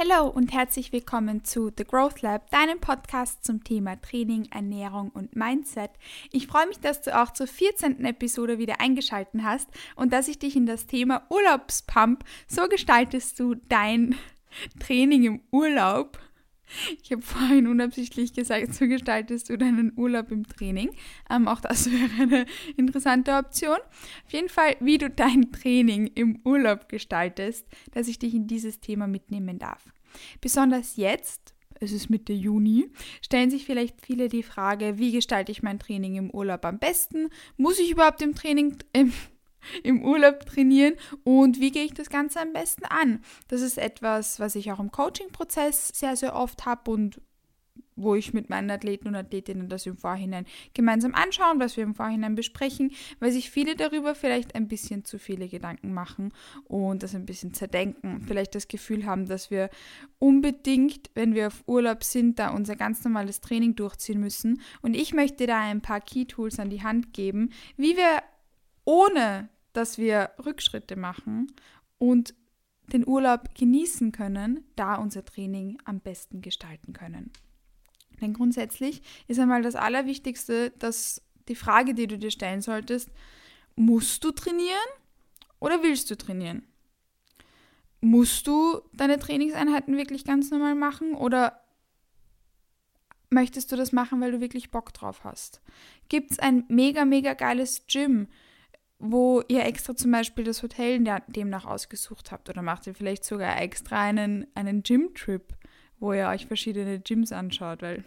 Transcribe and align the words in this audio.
Hallo 0.00 0.28
und 0.28 0.52
herzlich 0.52 0.92
willkommen 0.92 1.42
zu 1.42 1.72
The 1.76 1.82
Growth 1.82 2.22
Lab, 2.22 2.52
deinem 2.52 2.78
Podcast 2.78 3.44
zum 3.44 3.64
Thema 3.64 4.00
Training, 4.00 4.46
Ernährung 4.52 5.08
und 5.08 5.34
Mindset. 5.34 5.90
Ich 6.30 6.46
freue 6.46 6.68
mich, 6.68 6.78
dass 6.78 7.02
du 7.02 7.20
auch 7.20 7.32
zur 7.32 7.48
14. 7.48 8.04
Episode 8.04 8.58
wieder 8.58 8.80
eingeschaltet 8.80 9.40
hast 9.42 9.66
und 9.96 10.12
dass 10.12 10.28
ich 10.28 10.38
dich 10.38 10.54
in 10.54 10.66
das 10.66 10.86
Thema 10.86 11.26
Urlaubspump, 11.30 12.24
so 12.46 12.68
gestaltest 12.68 13.40
du 13.40 13.56
dein 13.68 14.14
Training 14.78 15.24
im 15.24 15.40
Urlaub, 15.50 16.20
ich 17.02 17.12
habe 17.12 17.22
vorhin 17.22 17.66
unabsichtlich 17.66 18.32
gesagt, 18.32 18.74
so 18.74 18.86
gestaltest 18.86 19.50
du 19.50 19.58
deinen 19.58 19.92
Urlaub 19.96 20.30
im 20.30 20.46
Training. 20.46 20.90
Ähm, 21.30 21.48
auch 21.48 21.60
das 21.60 21.90
wäre 21.90 22.22
eine 22.22 22.46
interessante 22.76 23.32
Option. 23.32 23.78
Auf 24.26 24.32
jeden 24.32 24.48
Fall, 24.48 24.76
wie 24.80 24.98
du 24.98 25.10
dein 25.10 25.52
Training 25.52 26.08
im 26.14 26.40
Urlaub 26.44 26.88
gestaltest, 26.88 27.66
dass 27.92 28.08
ich 28.08 28.18
dich 28.18 28.34
in 28.34 28.46
dieses 28.46 28.80
Thema 28.80 29.06
mitnehmen 29.06 29.58
darf. 29.58 29.92
Besonders 30.40 30.96
jetzt, 30.96 31.54
es 31.80 31.92
ist 31.92 32.10
Mitte 32.10 32.32
Juni, 32.32 32.90
stellen 33.22 33.50
sich 33.50 33.64
vielleicht 33.64 34.00
viele 34.00 34.28
die 34.28 34.42
Frage, 34.42 34.98
wie 34.98 35.12
gestalte 35.12 35.52
ich 35.52 35.62
mein 35.62 35.78
Training 35.78 36.16
im 36.16 36.30
Urlaub 36.30 36.64
am 36.64 36.78
besten? 36.78 37.28
Muss 37.56 37.78
ich 37.78 37.90
überhaupt 37.90 38.22
im 38.22 38.34
Training, 38.34 38.76
im 38.92 39.12
im 39.82 40.02
Urlaub 40.02 40.46
trainieren 40.46 40.94
und 41.24 41.60
wie 41.60 41.70
gehe 41.70 41.84
ich 41.84 41.94
das 41.94 42.10
Ganze 42.10 42.40
am 42.40 42.52
besten 42.52 42.84
an. 42.84 43.20
Das 43.48 43.60
ist 43.60 43.78
etwas, 43.78 44.40
was 44.40 44.54
ich 44.54 44.72
auch 44.72 44.80
im 44.80 44.90
Coaching-Prozess 44.90 45.88
sehr, 45.94 46.16
sehr 46.16 46.34
oft 46.34 46.66
habe 46.66 46.90
und 46.90 47.20
wo 47.98 48.14
ich 48.14 48.32
mit 48.32 48.48
meinen 48.48 48.70
Athleten 48.70 49.08
und 49.08 49.16
Athletinnen 49.16 49.68
das 49.68 49.86
im 49.86 49.96
Vorhinein 49.96 50.46
gemeinsam 50.72 51.14
anschauen, 51.14 51.60
was 51.60 51.76
wir 51.76 51.84
im 51.84 51.94
Vorhinein 51.94 52.34
besprechen, 52.34 52.92
weil 53.18 53.32
sich 53.32 53.50
viele 53.50 53.74
darüber 53.74 54.14
vielleicht 54.14 54.54
ein 54.54 54.68
bisschen 54.68 55.04
zu 55.04 55.18
viele 55.18 55.48
Gedanken 55.48 55.92
machen 55.92 56.32
und 56.64 57.02
das 57.02 57.14
ein 57.14 57.26
bisschen 57.26 57.54
zerdenken. 57.54 58.22
Vielleicht 58.26 58.54
das 58.54 58.68
Gefühl 58.68 59.04
haben, 59.04 59.26
dass 59.26 59.50
wir 59.50 59.68
unbedingt, 60.18 61.10
wenn 61.14 61.34
wir 61.34 61.48
auf 61.48 61.64
Urlaub 61.66 62.04
sind, 62.04 62.38
da 62.38 62.50
unser 62.50 62.76
ganz 62.76 63.04
normales 63.04 63.40
Training 63.40 63.74
durchziehen 63.74 64.20
müssen. 64.20 64.60
Und 64.80 64.94
ich 64.94 65.12
möchte 65.12 65.46
da 65.46 65.60
ein 65.60 65.80
paar 65.80 66.00
Key 66.00 66.24
Tools 66.24 66.58
an 66.58 66.70
die 66.70 66.82
Hand 66.82 67.12
geben, 67.12 67.50
wie 67.76 67.96
wir 67.96 68.22
ohne 68.88 69.50
dass 69.74 69.98
wir 69.98 70.30
Rückschritte 70.46 70.96
machen 70.96 71.52
und 71.98 72.34
den 72.90 73.06
Urlaub 73.06 73.54
genießen 73.54 74.12
können, 74.12 74.64
da 74.76 74.94
unser 74.94 75.26
Training 75.26 75.76
am 75.84 76.00
besten 76.00 76.40
gestalten 76.40 76.94
können. 76.94 77.30
Denn 78.22 78.32
grundsätzlich 78.32 79.02
ist 79.26 79.38
einmal 79.38 79.60
das 79.60 79.74
Allerwichtigste, 79.74 80.70
dass 80.70 81.22
die 81.48 81.54
Frage, 81.54 81.92
die 81.92 82.06
du 82.06 82.16
dir 82.16 82.30
stellen 82.30 82.62
solltest, 82.62 83.10
musst 83.76 84.24
du 84.24 84.30
trainieren 84.30 84.88
oder 85.60 85.82
willst 85.82 86.10
du 86.10 86.16
trainieren? 86.16 86.62
Musst 88.00 88.46
du 88.46 88.80
deine 88.94 89.18
Trainingseinheiten 89.18 89.98
wirklich 89.98 90.24
ganz 90.24 90.50
normal 90.50 90.74
machen 90.74 91.14
oder 91.14 91.60
möchtest 93.28 93.70
du 93.70 93.76
das 93.76 93.92
machen, 93.92 94.22
weil 94.22 94.32
du 94.32 94.40
wirklich 94.40 94.70
Bock 94.70 94.94
drauf 94.94 95.24
hast? 95.24 95.60
Gibt 96.08 96.30
es 96.30 96.38
ein 96.38 96.64
mega, 96.68 97.04
mega 97.04 97.34
geiles 97.34 97.86
Gym, 97.86 98.28
wo 98.98 99.42
ihr 99.48 99.64
extra 99.64 99.94
zum 99.94 100.10
Beispiel 100.10 100.44
das 100.44 100.62
Hotel 100.62 101.02
demnach 101.28 101.64
ausgesucht 101.64 102.32
habt? 102.32 102.48
Oder 102.48 102.62
macht 102.62 102.86
ihr 102.86 102.94
vielleicht 102.94 103.24
sogar 103.24 103.60
extra 103.60 104.02
einen, 104.02 104.46
einen 104.54 104.82
Gym-Trip, 104.82 105.54
wo 106.00 106.12
ihr 106.12 106.28
euch 106.28 106.46
verschiedene 106.46 106.98
Gyms 107.00 107.32
anschaut, 107.32 107.82
weil 107.82 108.04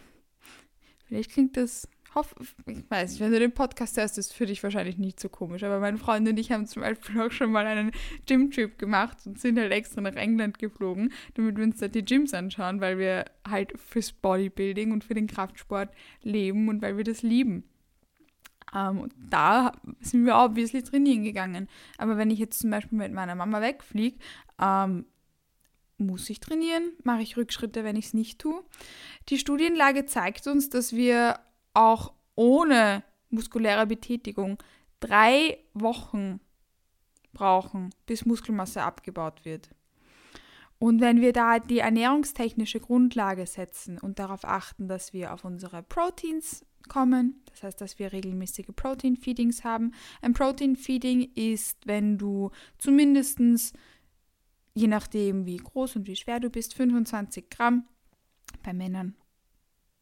vielleicht 1.05 1.31
klingt 1.31 1.55
das, 1.55 1.87
hoff, 2.13 2.35
ich 2.65 2.89
weiß 2.89 3.11
nicht, 3.11 3.19
wenn 3.21 3.31
du 3.31 3.39
den 3.39 3.53
Podcast 3.53 3.97
hörst, 3.97 4.17
ist 4.17 4.33
für 4.33 4.45
dich 4.45 4.61
wahrscheinlich 4.63 4.97
nicht 4.97 5.19
so 5.19 5.29
komisch, 5.29 5.63
aber 5.63 5.79
meine 5.79 5.97
Freundin 5.97 6.33
und 6.33 6.39
ich 6.39 6.51
haben 6.51 6.67
zum 6.67 6.81
Beispiel 6.81 7.21
auch 7.21 7.31
schon 7.31 7.51
mal 7.51 7.65
einen 7.65 7.91
Gym-Trip 8.27 8.77
gemacht 8.77 9.17
und 9.25 9.39
sind 9.39 9.59
halt 9.59 9.71
extra 9.71 10.01
nach 10.01 10.15
England 10.15 10.59
geflogen, 10.59 11.13
damit 11.35 11.57
wir 11.57 11.63
uns 11.63 11.79
da 11.79 11.87
die 11.87 12.03
Gyms 12.03 12.33
anschauen, 12.33 12.81
weil 12.81 12.97
wir 12.97 13.25
halt 13.47 13.79
fürs 13.79 14.11
Bodybuilding 14.11 14.91
und 14.91 15.05
für 15.05 15.13
den 15.13 15.27
Kraftsport 15.27 15.89
leben 16.21 16.67
und 16.67 16.81
weil 16.81 16.97
wir 16.97 17.05
das 17.05 17.21
lieben. 17.21 17.63
Und 18.73 19.13
da 19.29 19.73
sind 19.99 20.25
wir 20.25 20.37
obviously 20.37 20.81
trainieren 20.81 21.23
gegangen. 21.23 21.67
Aber 21.97 22.17
wenn 22.17 22.31
ich 22.31 22.39
jetzt 22.39 22.59
zum 22.59 22.69
Beispiel 22.71 22.97
mit 22.97 23.11
meiner 23.11 23.35
Mama 23.35 23.61
wegfliege, 23.61 24.17
ähm, 24.59 25.05
muss 25.97 26.29
ich 26.29 26.39
trainieren? 26.39 26.91
Mache 27.03 27.21
ich 27.21 27.37
Rückschritte, 27.37 27.83
wenn 27.83 27.95
ich 27.95 28.07
es 28.07 28.13
nicht 28.13 28.39
tue? 28.39 28.63
Die 29.29 29.37
Studienlage 29.37 30.05
zeigt 30.05 30.47
uns, 30.47 30.69
dass 30.69 30.93
wir 30.93 31.39
auch 31.73 32.13
ohne 32.35 33.03
muskuläre 33.29 33.85
Betätigung 33.85 34.57
drei 34.99 35.57
Wochen 35.73 36.39
brauchen, 37.33 37.91
bis 38.05 38.25
Muskelmasse 38.25 38.83
abgebaut 38.83 39.45
wird. 39.45 39.69
Und 40.79 40.99
wenn 40.99 41.21
wir 41.21 41.31
da 41.31 41.59
die 41.59 41.79
ernährungstechnische 41.79 42.79
Grundlage 42.79 43.45
setzen 43.45 43.99
und 43.99 44.17
darauf 44.17 44.43
achten, 44.43 44.87
dass 44.87 45.13
wir 45.13 45.33
auf 45.33 45.45
unsere 45.45 45.83
Proteins 45.83 46.65
kommen. 46.91 47.41
Das 47.49 47.63
heißt, 47.63 47.79
dass 47.79 47.99
wir 47.99 48.11
regelmäßige 48.11 48.67
Protein-Feedings 48.75 49.63
haben. 49.63 49.93
Ein 50.21 50.33
Protein-Feeding 50.33 51.31
ist, 51.35 51.77
wenn 51.87 52.17
du 52.17 52.51
zumindest, 52.79 53.39
je 54.73 54.87
nachdem 54.87 55.45
wie 55.45 55.55
groß 55.55 55.95
und 55.95 56.07
wie 56.07 56.17
schwer 56.17 56.41
du 56.41 56.49
bist, 56.49 56.73
25 56.73 57.49
Gramm. 57.49 57.87
Bei 58.63 58.73
Männern, 58.73 59.15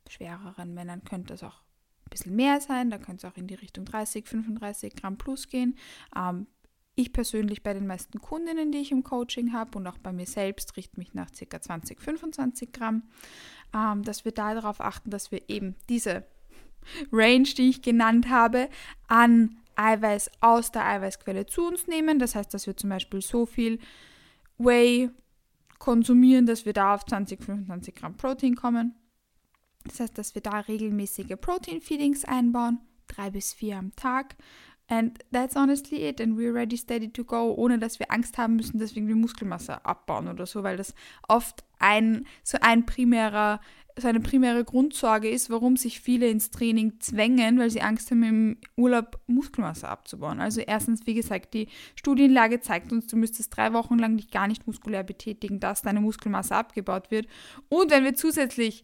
schwereren 0.09 0.73
Männern 0.73 1.03
könnte 1.03 1.35
es 1.35 1.43
auch 1.43 1.61
ein 2.05 2.09
bisschen 2.09 2.35
mehr 2.35 2.59
sein. 2.59 2.89
Da 2.89 2.97
könnte 2.97 3.27
es 3.27 3.31
auch 3.31 3.37
in 3.37 3.45
die 3.45 3.53
Richtung 3.53 3.85
30, 3.85 4.27
35 4.27 4.95
Gramm 4.95 5.19
plus 5.19 5.47
gehen. 5.47 5.77
Ähm, 6.15 6.47
ich 6.95 7.13
persönlich 7.13 7.61
bei 7.61 7.73
den 7.73 7.85
meisten 7.85 8.19
Kundinnen, 8.19 8.71
die 8.71 8.79
ich 8.79 8.91
im 8.91 9.03
Coaching 9.03 9.53
habe 9.53 9.77
und 9.77 9.85
auch 9.85 9.99
bei 9.99 10.11
mir 10.11 10.25
selbst, 10.25 10.75
richte 10.75 10.99
mich 10.99 11.13
nach 11.13 11.29
ca. 11.31 11.61
20, 11.61 12.01
25 12.01 12.71
Gramm, 12.71 13.03
ähm, 13.75 14.01
dass 14.01 14.25
wir 14.25 14.31
da 14.31 14.55
darauf 14.55 14.81
achten, 14.81 15.11
dass 15.11 15.31
wir 15.31 15.49
eben 15.49 15.75
diese 15.87 16.25
Range, 17.11 17.43
die 17.43 17.69
ich 17.69 17.81
genannt 17.81 18.29
habe, 18.29 18.69
an 19.07 19.57
Eiweiß 19.75 20.31
aus 20.41 20.71
der 20.71 20.85
Eiweißquelle 20.85 21.45
zu 21.45 21.65
uns 21.67 21.87
nehmen. 21.87 22.19
Das 22.19 22.35
heißt, 22.35 22.53
dass 22.53 22.67
wir 22.67 22.75
zum 22.75 22.89
Beispiel 22.89 23.21
so 23.21 23.45
viel 23.45 23.79
Whey 24.57 25.09
konsumieren, 25.79 26.45
dass 26.45 26.65
wir 26.65 26.73
da 26.73 26.95
auf 26.95 27.05
20, 27.05 27.43
25 27.43 27.95
Gramm 27.95 28.17
Protein 28.17 28.55
kommen. 28.55 28.95
Das 29.85 30.01
heißt, 30.01 30.17
dass 30.17 30.35
wir 30.35 30.41
da 30.41 30.59
regelmäßige 30.59 31.35
Protein-Feedings 31.39 32.25
einbauen, 32.25 32.79
drei 33.07 33.29
bis 33.31 33.53
vier 33.53 33.77
am 33.77 33.95
Tag. 33.95 34.35
And 34.91 35.19
that's 35.31 35.55
honestly 35.55 36.03
it. 36.07 36.19
And 36.19 36.35
we're 36.35 36.53
ready, 36.53 36.75
steady 36.75 37.09
to 37.13 37.23
go, 37.23 37.53
ohne 37.53 37.77
dass 37.77 37.99
wir 37.99 38.11
Angst 38.11 38.37
haben 38.39 38.55
müssen, 38.55 38.79
dass 38.79 38.95
wir 38.95 38.97
irgendwie 38.97 39.19
Muskelmasse 39.19 39.85
abbauen 39.85 40.27
oder 40.27 40.47
so, 40.47 40.63
weil 40.63 40.77
das 40.77 40.95
oft 41.27 41.63
ein, 41.77 42.25
so 42.43 42.57
ein 42.61 42.85
primärer 42.85 43.61
seine 43.99 44.19
primäre 44.19 44.63
Grundsorge 44.63 45.29
ist, 45.29 45.49
warum 45.49 45.75
sich 45.75 45.99
viele 45.99 46.29
ins 46.29 46.51
Training 46.51 46.99
zwängen, 46.99 47.59
weil 47.59 47.69
sie 47.69 47.81
Angst 47.81 48.11
haben, 48.11 48.23
im 48.23 48.57
Urlaub 48.77 49.19
Muskelmasse 49.27 49.87
abzubauen. 49.87 50.39
Also 50.39 50.61
erstens, 50.61 51.05
wie 51.05 51.13
gesagt, 51.13 51.53
die 51.53 51.67
Studienlage 51.95 52.61
zeigt 52.61 52.91
uns, 52.91 53.07
du 53.07 53.17
müsstest 53.17 53.55
drei 53.55 53.73
Wochen 53.73 53.99
lang 53.99 54.17
dich 54.17 54.31
gar 54.31 54.47
nicht 54.47 54.67
muskulär 54.67 55.03
betätigen, 55.03 55.59
dass 55.59 55.81
deine 55.81 56.01
Muskelmasse 56.01 56.55
abgebaut 56.55 57.11
wird. 57.11 57.27
Und 57.67 57.91
wenn 57.91 58.03
wir 58.03 58.15
zusätzlich 58.15 58.83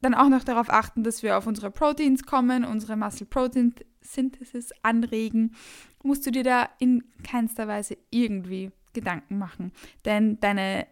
dann 0.00 0.14
auch 0.14 0.28
noch 0.28 0.44
darauf 0.44 0.70
achten, 0.70 1.04
dass 1.04 1.22
wir 1.22 1.38
auf 1.38 1.46
unsere 1.46 1.70
Proteins 1.70 2.24
kommen, 2.24 2.64
unsere 2.64 2.96
Muscle 2.96 3.26
Protein 3.26 3.74
Synthesis 4.02 4.72
anregen, 4.82 5.54
musst 6.02 6.26
du 6.26 6.30
dir 6.30 6.44
da 6.44 6.68
in 6.78 7.04
keinster 7.22 7.68
Weise 7.68 7.96
irgendwie 8.10 8.70
Gedanken 8.92 9.38
machen. 9.38 9.72
Denn 10.04 10.38
deine 10.40 10.86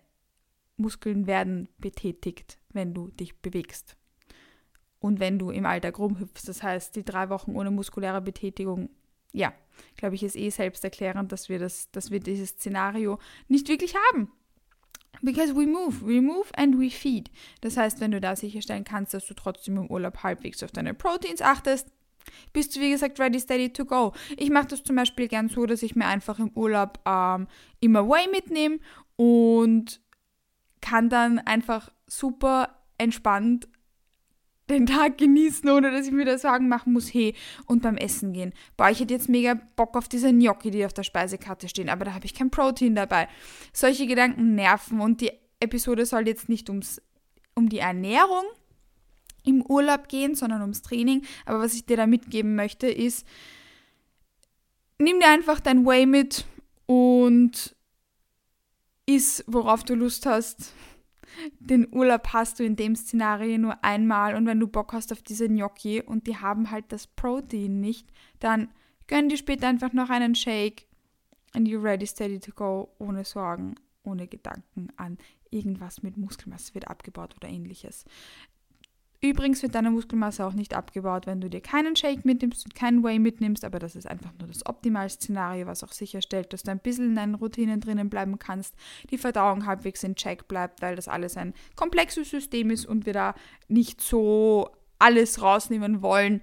Muskeln 0.76 1.26
werden 1.26 1.68
betätigt 1.78 2.60
wenn 2.72 2.94
du 2.94 3.08
dich 3.08 3.36
bewegst. 3.40 3.96
Und 4.98 5.18
wenn 5.18 5.38
du 5.38 5.50
im 5.50 5.66
Alltag 5.66 5.98
rumhüpfst, 5.98 6.46
das 6.46 6.62
heißt, 6.62 6.94
die 6.96 7.04
drei 7.04 7.30
Wochen 7.30 7.56
ohne 7.56 7.70
muskuläre 7.70 8.20
Betätigung, 8.20 8.90
ja, 9.32 9.52
glaube 9.96 10.14
ich, 10.14 10.22
ist 10.22 10.36
eh 10.36 10.50
selbsterklärend, 10.50 11.32
dass 11.32 11.48
wir, 11.48 11.58
das, 11.58 11.90
dass 11.90 12.10
wir 12.10 12.20
dieses 12.20 12.50
Szenario 12.50 13.18
nicht 13.48 13.68
wirklich 13.68 13.94
haben. 14.12 14.30
Because 15.22 15.54
we 15.54 15.66
move, 15.66 16.06
we 16.06 16.20
move 16.20 16.46
and 16.56 16.78
we 16.78 16.90
feed. 16.90 17.30
Das 17.60 17.76
heißt, 17.76 18.00
wenn 18.00 18.10
du 18.10 18.20
da 18.20 18.36
sicherstellen 18.36 18.84
kannst, 18.84 19.14
dass 19.14 19.26
du 19.26 19.34
trotzdem 19.34 19.76
im 19.76 19.90
Urlaub 19.90 20.22
halbwegs 20.22 20.62
auf 20.62 20.70
deine 20.70 20.94
Proteins 20.94 21.42
achtest, 21.42 21.90
bist 22.52 22.74
du, 22.74 22.80
wie 22.80 22.90
gesagt, 22.90 23.18
ready, 23.20 23.40
steady 23.40 23.72
to 23.72 23.84
go. 23.84 24.12
Ich 24.36 24.50
mache 24.50 24.68
das 24.68 24.82
zum 24.82 24.96
Beispiel 24.96 25.28
gern 25.28 25.48
so, 25.48 25.66
dass 25.66 25.82
ich 25.82 25.96
mir 25.96 26.06
einfach 26.06 26.38
im 26.38 26.50
Urlaub 26.54 26.98
ähm, 27.06 27.46
immer 27.80 28.08
Whey 28.08 28.28
mitnehme 28.30 28.78
und 29.16 30.00
kann 30.80 31.08
dann 31.08 31.38
einfach 31.38 31.90
super 32.06 32.76
entspannt 32.98 33.68
den 34.70 34.86
Tag 34.86 35.18
genießen, 35.18 35.68
ohne 35.68 35.90
dass 35.90 36.06
ich 36.06 36.12
mir 36.12 36.24
da 36.24 36.38
Sorgen 36.38 36.68
machen 36.68 36.92
muss, 36.92 37.12
hey, 37.12 37.34
und 37.66 37.82
beim 37.82 37.96
Essen 37.96 38.32
gehen. 38.32 38.52
Boah, 38.76 38.88
ich 38.88 39.00
hätte 39.00 39.12
jetzt 39.12 39.28
mega 39.28 39.60
Bock 39.76 39.96
auf 39.96 40.08
diese 40.08 40.32
Gnocchi, 40.32 40.70
die 40.70 40.86
auf 40.86 40.92
der 40.92 41.02
Speisekarte 41.02 41.68
stehen, 41.68 41.88
aber 41.88 42.04
da 42.04 42.14
habe 42.14 42.24
ich 42.24 42.34
kein 42.34 42.50
Protein 42.50 42.94
dabei. 42.94 43.28
Solche 43.72 44.06
Gedanken 44.06 44.54
nerven 44.54 45.00
und 45.00 45.20
die 45.20 45.32
Episode 45.58 46.06
soll 46.06 46.26
jetzt 46.26 46.48
nicht 46.48 46.70
ums, 46.70 47.02
um 47.54 47.68
die 47.68 47.78
Ernährung 47.78 48.44
im 49.44 49.62
Urlaub 49.62 50.08
gehen, 50.08 50.34
sondern 50.34 50.60
ums 50.62 50.82
Training. 50.82 51.22
Aber 51.46 51.60
was 51.60 51.74
ich 51.74 51.86
dir 51.86 51.96
da 51.96 52.06
mitgeben 52.06 52.54
möchte, 52.54 52.88
ist, 52.88 53.26
nimm 54.98 55.20
dir 55.20 55.28
einfach 55.28 55.60
dein 55.60 55.84
Way 55.86 56.06
mit 56.06 56.46
und 56.86 57.74
iss, 59.06 59.44
worauf 59.46 59.84
du 59.84 59.94
Lust 59.94 60.26
hast 60.26 60.72
den 61.58 61.88
Urlaub 61.92 62.28
hast 62.32 62.58
du 62.58 62.64
in 62.64 62.76
dem 62.76 62.96
Szenario 62.96 63.58
nur 63.58 63.84
einmal 63.84 64.34
und 64.34 64.46
wenn 64.46 64.60
du 64.60 64.66
Bock 64.66 64.92
hast 64.92 65.12
auf 65.12 65.22
diese 65.22 65.48
Gnocchi 65.48 66.02
und 66.02 66.26
die 66.26 66.36
haben 66.36 66.70
halt 66.70 66.86
das 66.88 67.06
Protein 67.06 67.80
nicht, 67.80 68.08
dann 68.38 68.68
gönn 69.06 69.28
dir 69.28 69.36
später 69.36 69.68
einfach 69.68 69.92
noch 69.92 70.10
einen 70.10 70.34
Shake 70.34 70.86
and 71.52 71.68
you're 71.68 71.82
ready, 71.82 72.06
steady 72.06 72.38
to 72.38 72.52
go, 72.52 72.94
ohne 72.98 73.24
Sorgen, 73.24 73.74
ohne 74.02 74.26
Gedanken 74.26 74.88
an 74.96 75.18
irgendwas 75.50 76.02
mit 76.02 76.16
Muskelmasse 76.16 76.74
wird 76.74 76.88
abgebaut 76.88 77.34
oder 77.36 77.48
ähnliches. 77.48 78.04
Übrigens 79.22 79.62
wird 79.62 79.74
deine 79.74 79.90
Muskelmasse 79.90 80.46
auch 80.46 80.54
nicht 80.54 80.74
abgebaut, 80.74 81.26
wenn 81.26 81.42
du 81.42 81.50
dir 81.50 81.60
keinen 81.60 81.94
Shake 81.94 82.24
mitnimmst 82.24 82.64
und 82.64 82.74
keinen 82.74 83.04
Whey 83.04 83.18
mitnimmst, 83.18 83.64
aber 83.64 83.78
das 83.78 83.94
ist 83.94 84.06
einfach 84.06 84.32
nur 84.38 84.48
das 84.48 84.64
Optimalszenario, 84.64 85.66
was 85.66 85.84
auch 85.84 85.92
sicherstellt, 85.92 86.54
dass 86.54 86.62
du 86.62 86.70
ein 86.70 86.78
bisschen 86.78 87.10
in 87.10 87.16
deinen 87.16 87.34
Routinen 87.34 87.80
drinnen 87.80 88.08
bleiben 88.08 88.38
kannst, 88.38 88.74
die 89.10 89.18
Verdauung 89.18 89.66
halbwegs 89.66 90.02
in 90.04 90.14
Check 90.14 90.48
bleibt, 90.48 90.80
weil 90.80 90.96
das 90.96 91.06
alles 91.06 91.36
ein 91.36 91.52
komplexes 91.76 92.30
System 92.30 92.70
ist 92.70 92.86
und 92.86 93.04
wir 93.04 93.12
da 93.12 93.34
nicht 93.68 94.00
so 94.00 94.70
alles 94.98 95.42
rausnehmen 95.42 96.00
wollen, 96.00 96.40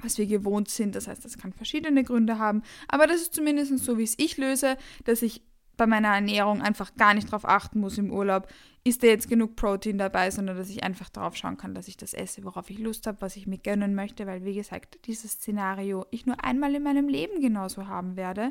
was 0.00 0.18
wir 0.18 0.26
gewohnt 0.26 0.68
sind. 0.68 0.94
Das 0.94 1.08
heißt, 1.08 1.24
das 1.24 1.36
kann 1.36 1.52
verschiedene 1.52 2.04
Gründe 2.04 2.38
haben, 2.38 2.62
aber 2.86 3.08
das 3.08 3.22
ist 3.22 3.34
zumindest 3.34 3.76
so, 3.78 3.98
wie 3.98 4.04
es 4.04 4.14
ich 4.18 4.36
löse, 4.36 4.76
dass 5.04 5.22
ich 5.22 5.42
bei 5.78 5.86
meiner 5.86 6.08
Ernährung 6.08 6.60
einfach 6.60 6.94
gar 6.96 7.14
nicht 7.14 7.28
darauf 7.28 7.46
achten 7.46 7.80
muss 7.80 7.96
im 7.96 8.12
Urlaub, 8.12 8.48
ist 8.84 9.02
da 9.02 9.06
jetzt 9.06 9.28
genug 9.28 9.56
Protein 9.56 9.96
dabei, 9.96 10.30
sondern 10.30 10.56
dass 10.56 10.68
ich 10.68 10.84
einfach 10.84 11.08
darauf 11.08 11.36
schauen 11.36 11.56
kann, 11.56 11.74
dass 11.74 11.88
ich 11.88 11.96
das 11.96 12.12
esse, 12.12 12.44
worauf 12.44 12.68
ich 12.68 12.78
Lust 12.78 13.06
habe, 13.06 13.20
was 13.20 13.36
ich 13.36 13.46
mir 13.46 13.58
gönnen 13.58 13.94
möchte, 13.94 14.26
weil 14.26 14.44
wie 14.44 14.54
gesagt, 14.54 15.06
dieses 15.06 15.32
Szenario 15.32 16.04
ich 16.10 16.26
nur 16.26 16.44
einmal 16.44 16.74
in 16.74 16.82
meinem 16.82 17.08
Leben 17.08 17.40
genauso 17.40 17.86
haben 17.86 18.16
werde. 18.16 18.50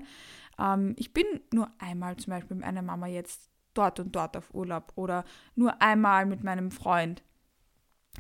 Ähm, 0.58 0.96
ich 0.98 1.14
bin 1.14 1.26
nur 1.54 1.70
einmal 1.78 2.16
zum 2.18 2.32
Beispiel 2.32 2.56
mit 2.56 2.66
meiner 2.66 2.82
Mama 2.82 3.08
jetzt 3.08 3.50
dort 3.74 4.00
und 4.00 4.16
dort 4.16 4.36
auf 4.36 4.54
Urlaub 4.54 4.94
oder 4.96 5.24
nur 5.56 5.82
einmal 5.82 6.26
mit 6.26 6.44
meinem 6.44 6.72
Freund 6.72 7.24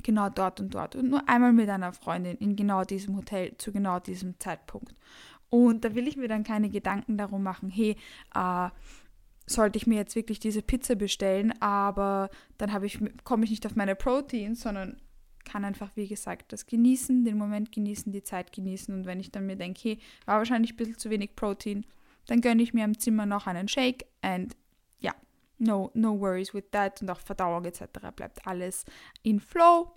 genau 0.03 0.29
dort 0.29 0.59
und 0.59 0.75
dort 0.75 0.95
und 0.95 1.09
nur 1.09 1.27
einmal 1.27 1.53
mit 1.53 1.69
einer 1.69 1.93
Freundin 1.93 2.37
in 2.37 2.55
genau 2.55 2.83
diesem 2.83 3.15
Hotel 3.15 3.57
zu 3.57 3.71
genau 3.71 3.99
diesem 3.99 4.39
Zeitpunkt. 4.39 4.93
Und 5.49 5.85
da 5.85 5.95
will 5.95 6.07
ich 6.07 6.17
mir 6.17 6.27
dann 6.27 6.43
keine 6.43 6.69
Gedanken 6.69 7.17
darum 7.17 7.43
machen, 7.43 7.69
hey, 7.69 7.95
äh, 8.35 8.69
sollte 9.45 9.77
ich 9.77 9.87
mir 9.87 9.95
jetzt 9.95 10.15
wirklich 10.15 10.39
diese 10.39 10.61
Pizza 10.61 10.95
bestellen, 10.95 11.53
aber 11.61 12.29
dann 12.57 12.83
ich, 12.83 12.99
komme 13.23 13.45
ich 13.45 13.51
nicht 13.51 13.65
auf 13.65 13.75
meine 13.75 13.95
Proteins, 13.95 14.61
sondern 14.61 14.97
kann 15.45 15.63
einfach, 15.63 15.89
wie 15.95 16.07
gesagt, 16.07 16.51
das 16.51 16.65
genießen, 16.65 17.23
den 17.23 17.37
Moment 17.37 17.71
genießen, 17.71 18.11
die 18.11 18.23
Zeit 18.23 18.51
genießen. 18.51 18.93
Und 18.93 19.05
wenn 19.05 19.21
ich 19.21 19.31
dann 19.31 19.45
mir 19.45 19.55
denke, 19.55 19.79
hey, 19.81 19.99
war 20.25 20.39
wahrscheinlich 20.39 20.73
ein 20.73 20.75
bisschen 20.75 20.97
zu 20.97 21.09
wenig 21.09 21.35
Protein, 21.37 21.85
dann 22.25 22.41
gönne 22.41 22.61
ich 22.61 22.73
mir 22.73 22.83
im 22.83 22.99
Zimmer 22.99 23.25
noch 23.25 23.47
einen 23.47 23.69
Shake 23.69 24.05
and 24.21 24.57
ja, 24.99 25.15
no, 25.57 25.91
no 25.93 26.19
worries 26.19 26.53
with 26.53 26.65
that. 26.71 27.01
Und 27.01 27.09
auch 27.09 27.21
Verdauung 27.21 27.63
etc. 27.63 27.85
bleibt 28.13 28.45
alles 28.45 28.83
in 29.23 29.39
Flow 29.39 29.93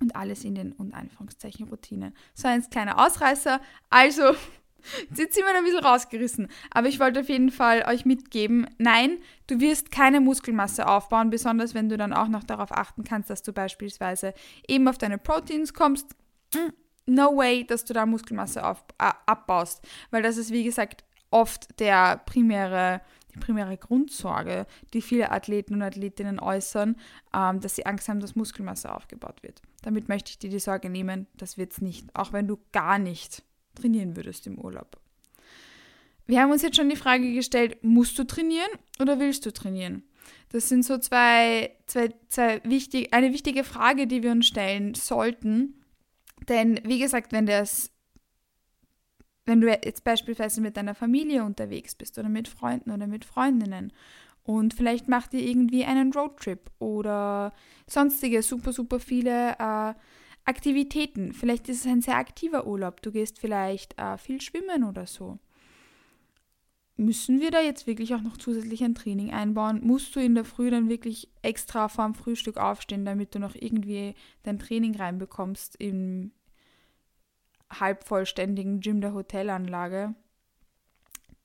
und 0.00 0.14
alles 0.16 0.44
in 0.44 0.54
den, 0.54 0.72
und 0.72 0.94
Anführungszeichen, 0.94 1.68
Routinen. 1.68 2.14
So 2.34 2.48
ein 2.48 2.62
kleiner 2.70 3.04
Ausreißer. 3.04 3.60
Also, 3.90 4.34
Jetzt 5.14 5.34
sind 5.34 5.44
wir 5.44 5.56
ein 5.56 5.64
bisschen 5.64 5.84
rausgerissen. 5.84 6.48
Aber 6.70 6.88
ich 6.88 7.00
wollte 7.00 7.20
auf 7.20 7.28
jeden 7.28 7.50
Fall 7.50 7.84
euch 7.86 8.04
mitgeben, 8.04 8.66
nein, 8.78 9.18
du 9.46 9.60
wirst 9.60 9.90
keine 9.90 10.20
Muskelmasse 10.20 10.86
aufbauen, 10.86 11.30
besonders 11.30 11.74
wenn 11.74 11.88
du 11.88 11.96
dann 11.96 12.12
auch 12.12 12.28
noch 12.28 12.44
darauf 12.44 12.72
achten 12.72 13.04
kannst, 13.04 13.30
dass 13.30 13.42
du 13.42 13.52
beispielsweise 13.52 14.34
eben 14.66 14.88
auf 14.88 14.98
deine 14.98 15.18
Proteins 15.18 15.74
kommst. 15.74 16.06
Mm, 16.54 16.72
no 17.06 17.36
way, 17.36 17.64
dass 17.64 17.84
du 17.84 17.92
da 17.94 18.06
Muskelmasse 18.06 18.64
auf, 18.64 18.84
äh, 18.98 19.10
abbaust. 19.26 19.86
Weil 20.10 20.22
das 20.22 20.36
ist, 20.36 20.52
wie 20.52 20.64
gesagt, 20.64 21.04
oft 21.30 21.78
der 21.80 22.18
primäre, 22.18 23.00
primäre 23.38 23.76
Grundsorge, 23.76 24.66
die 24.92 25.02
viele 25.02 25.30
Athleten 25.30 25.74
und 25.74 25.82
Athletinnen 25.82 26.40
äußern, 26.40 26.96
ähm, 27.34 27.60
dass 27.60 27.76
sie 27.76 27.86
Angst 27.86 28.08
haben, 28.08 28.20
dass 28.20 28.36
Muskelmasse 28.36 28.94
aufgebaut 28.94 29.42
wird. 29.42 29.62
Damit 29.82 30.08
möchte 30.08 30.30
ich 30.30 30.38
dir 30.38 30.50
die 30.50 30.58
Sorge 30.58 30.90
nehmen, 30.90 31.26
das 31.36 31.58
wird 31.58 31.72
es 31.72 31.80
nicht. 31.80 32.06
Auch 32.14 32.32
wenn 32.32 32.46
du 32.46 32.58
gar 32.72 32.98
nicht 32.98 33.42
trainieren 33.74 34.16
würdest 34.16 34.46
im 34.46 34.58
Urlaub. 34.58 34.98
Wir 36.26 36.42
haben 36.42 36.50
uns 36.50 36.62
jetzt 36.62 36.76
schon 36.76 36.90
die 36.90 36.96
Frage 36.96 37.32
gestellt, 37.32 37.78
musst 37.82 38.18
du 38.18 38.24
trainieren 38.24 38.68
oder 39.00 39.18
willst 39.18 39.46
du 39.46 39.52
trainieren? 39.52 40.02
Das 40.50 40.68
sind 40.68 40.84
so 40.84 40.98
zwei, 40.98 41.74
zwei, 41.86 42.10
zwei 42.28 42.60
wichtig, 42.64 43.14
eine 43.14 43.32
wichtige 43.32 43.64
Frage, 43.64 44.06
die 44.06 44.22
wir 44.22 44.32
uns 44.32 44.46
stellen 44.46 44.94
sollten. 44.94 45.82
Denn 46.48 46.80
wie 46.84 46.98
gesagt, 46.98 47.32
wenn 47.32 47.46
das, 47.46 47.90
wenn 49.48 49.62
du 49.62 49.68
jetzt 49.68 50.04
beispielsweise 50.04 50.60
mit 50.60 50.76
deiner 50.76 50.94
Familie 50.94 51.42
unterwegs 51.42 51.94
bist 51.94 52.18
oder 52.18 52.28
mit 52.28 52.48
Freunden 52.48 52.90
oder 52.90 53.06
mit 53.06 53.24
Freundinnen 53.24 53.92
und 54.44 54.74
vielleicht 54.74 55.08
macht 55.08 55.32
ihr 55.32 55.40
irgendwie 55.40 55.84
einen 55.84 56.12
Roadtrip 56.12 56.70
oder 56.78 57.54
sonstige 57.86 58.42
super, 58.42 58.72
super 58.72 59.00
viele 59.00 59.52
äh, 59.58 59.94
Aktivitäten. 60.44 61.32
Vielleicht 61.32 61.68
ist 61.68 61.80
es 61.80 61.86
ein 61.86 62.02
sehr 62.02 62.16
aktiver 62.16 62.66
Urlaub. 62.66 63.02
Du 63.02 63.10
gehst 63.10 63.38
vielleicht 63.38 63.98
äh, 63.98 64.18
viel 64.18 64.40
schwimmen 64.40 64.84
oder 64.84 65.06
so. 65.06 65.38
Müssen 66.96 67.40
wir 67.40 67.50
da 67.50 67.60
jetzt 67.60 67.86
wirklich 67.86 68.14
auch 68.14 68.22
noch 68.22 68.36
zusätzlich 68.36 68.82
ein 68.84 68.94
Training 68.94 69.30
einbauen? 69.30 69.80
Musst 69.82 70.14
du 70.16 70.20
in 70.20 70.34
der 70.34 70.44
Früh 70.44 70.70
dann 70.70 70.88
wirklich 70.88 71.28
extra 71.42 71.88
vorm 71.88 72.14
Frühstück 72.14 72.58
aufstehen, 72.58 73.04
damit 73.04 73.34
du 73.34 73.38
noch 73.38 73.54
irgendwie 73.54 74.14
dein 74.42 74.58
Training 74.58 74.96
reinbekommst 74.96 75.76
im 75.76 76.32
halbvollständigen 77.70 78.80
Gym 78.80 79.00
der 79.00 79.14
Hotelanlage? 79.14 80.14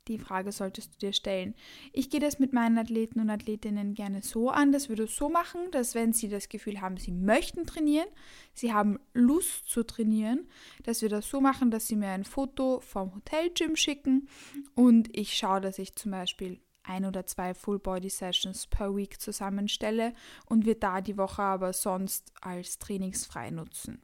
Die 0.10 0.18
Frage 0.18 0.52
solltest 0.52 0.96
du 0.96 1.00
dir 1.00 1.14
stellen. 1.14 1.56
Ich 1.94 2.10
gehe 2.10 2.20
das 2.20 2.38
mit 2.38 2.52
meinen 2.52 2.78
Athleten 2.78 3.22
und 3.22 3.30
Athletinnen 3.30 3.94
gerne 3.94 4.22
so 4.22 4.50
an, 4.50 4.74
dass 4.74 4.90
wir 4.90 4.98
das 4.98 5.16
so 5.16 5.30
machen, 5.30 5.72
dass 5.72 5.96
wenn 5.96 6.12
sie 6.12 6.28
das 6.28 6.50
Gefühl 6.50 6.81
haben, 6.81 6.98
sie 6.98 7.12
möchten 7.12 7.66
trainieren, 7.66 8.08
sie 8.54 8.74
haben 8.74 9.00
Lust 9.14 9.70
zu 9.70 9.84
trainieren, 9.84 10.50
dass 10.84 11.02
wir 11.02 11.10
das 11.10 11.30
so 11.30 11.40
machen, 11.40 11.72
dass 11.72 11.88
sie 11.88 11.96
mir 11.96 12.10
ein 12.10 12.25
Foto 12.25 12.81
vom 12.81 13.16
Hotelgym 13.16 13.78
schicken 13.78 14.28
und 14.75 15.16
ich 15.16 15.38
schaue, 15.38 15.62
dass 15.62 15.80
ich 15.80 15.96
zum 15.96 16.12
Beispiel 16.12 16.60
ein 16.84 17.06
oder 17.06 17.25
zwei 17.25 17.54
Full 17.54 17.80
Body 17.80 18.10
Sessions 18.10 18.68
per 18.68 18.94
Week 18.94 19.22
zusammenstelle 19.22 20.14
und 20.48 20.66
wir 20.66 20.75
da 20.78 21.00
die 21.00 21.18
Woche 21.18 21.44
aber 21.44 21.72
sonst 21.72 22.34
als 22.42 22.78
trainingsfrei 22.78 23.52
nutzen. 23.52 24.02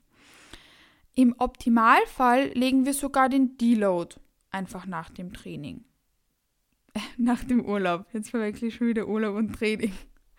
Im 1.15 1.35
Optimalfall 1.37 2.49
legen 2.49 2.85
wir 2.85 2.93
sogar 2.93 3.29
den 3.29 3.57
Deload 3.57 4.15
einfach 4.51 4.85
nach 4.85 5.09
dem 5.09 5.33
Training. 5.33 5.83
nach 7.17 7.43
dem 7.43 7.65
Urlaub. 7.65 8.05
Jetzt 8.13 8.31
verwechsel 8.31 8.69
ich 8.69 8.75
schon 8.75 8.87
wieder 8.87 9.07
Urlaub 9.07 9.35
und 9.35 9.53
Training. 9.53 9.93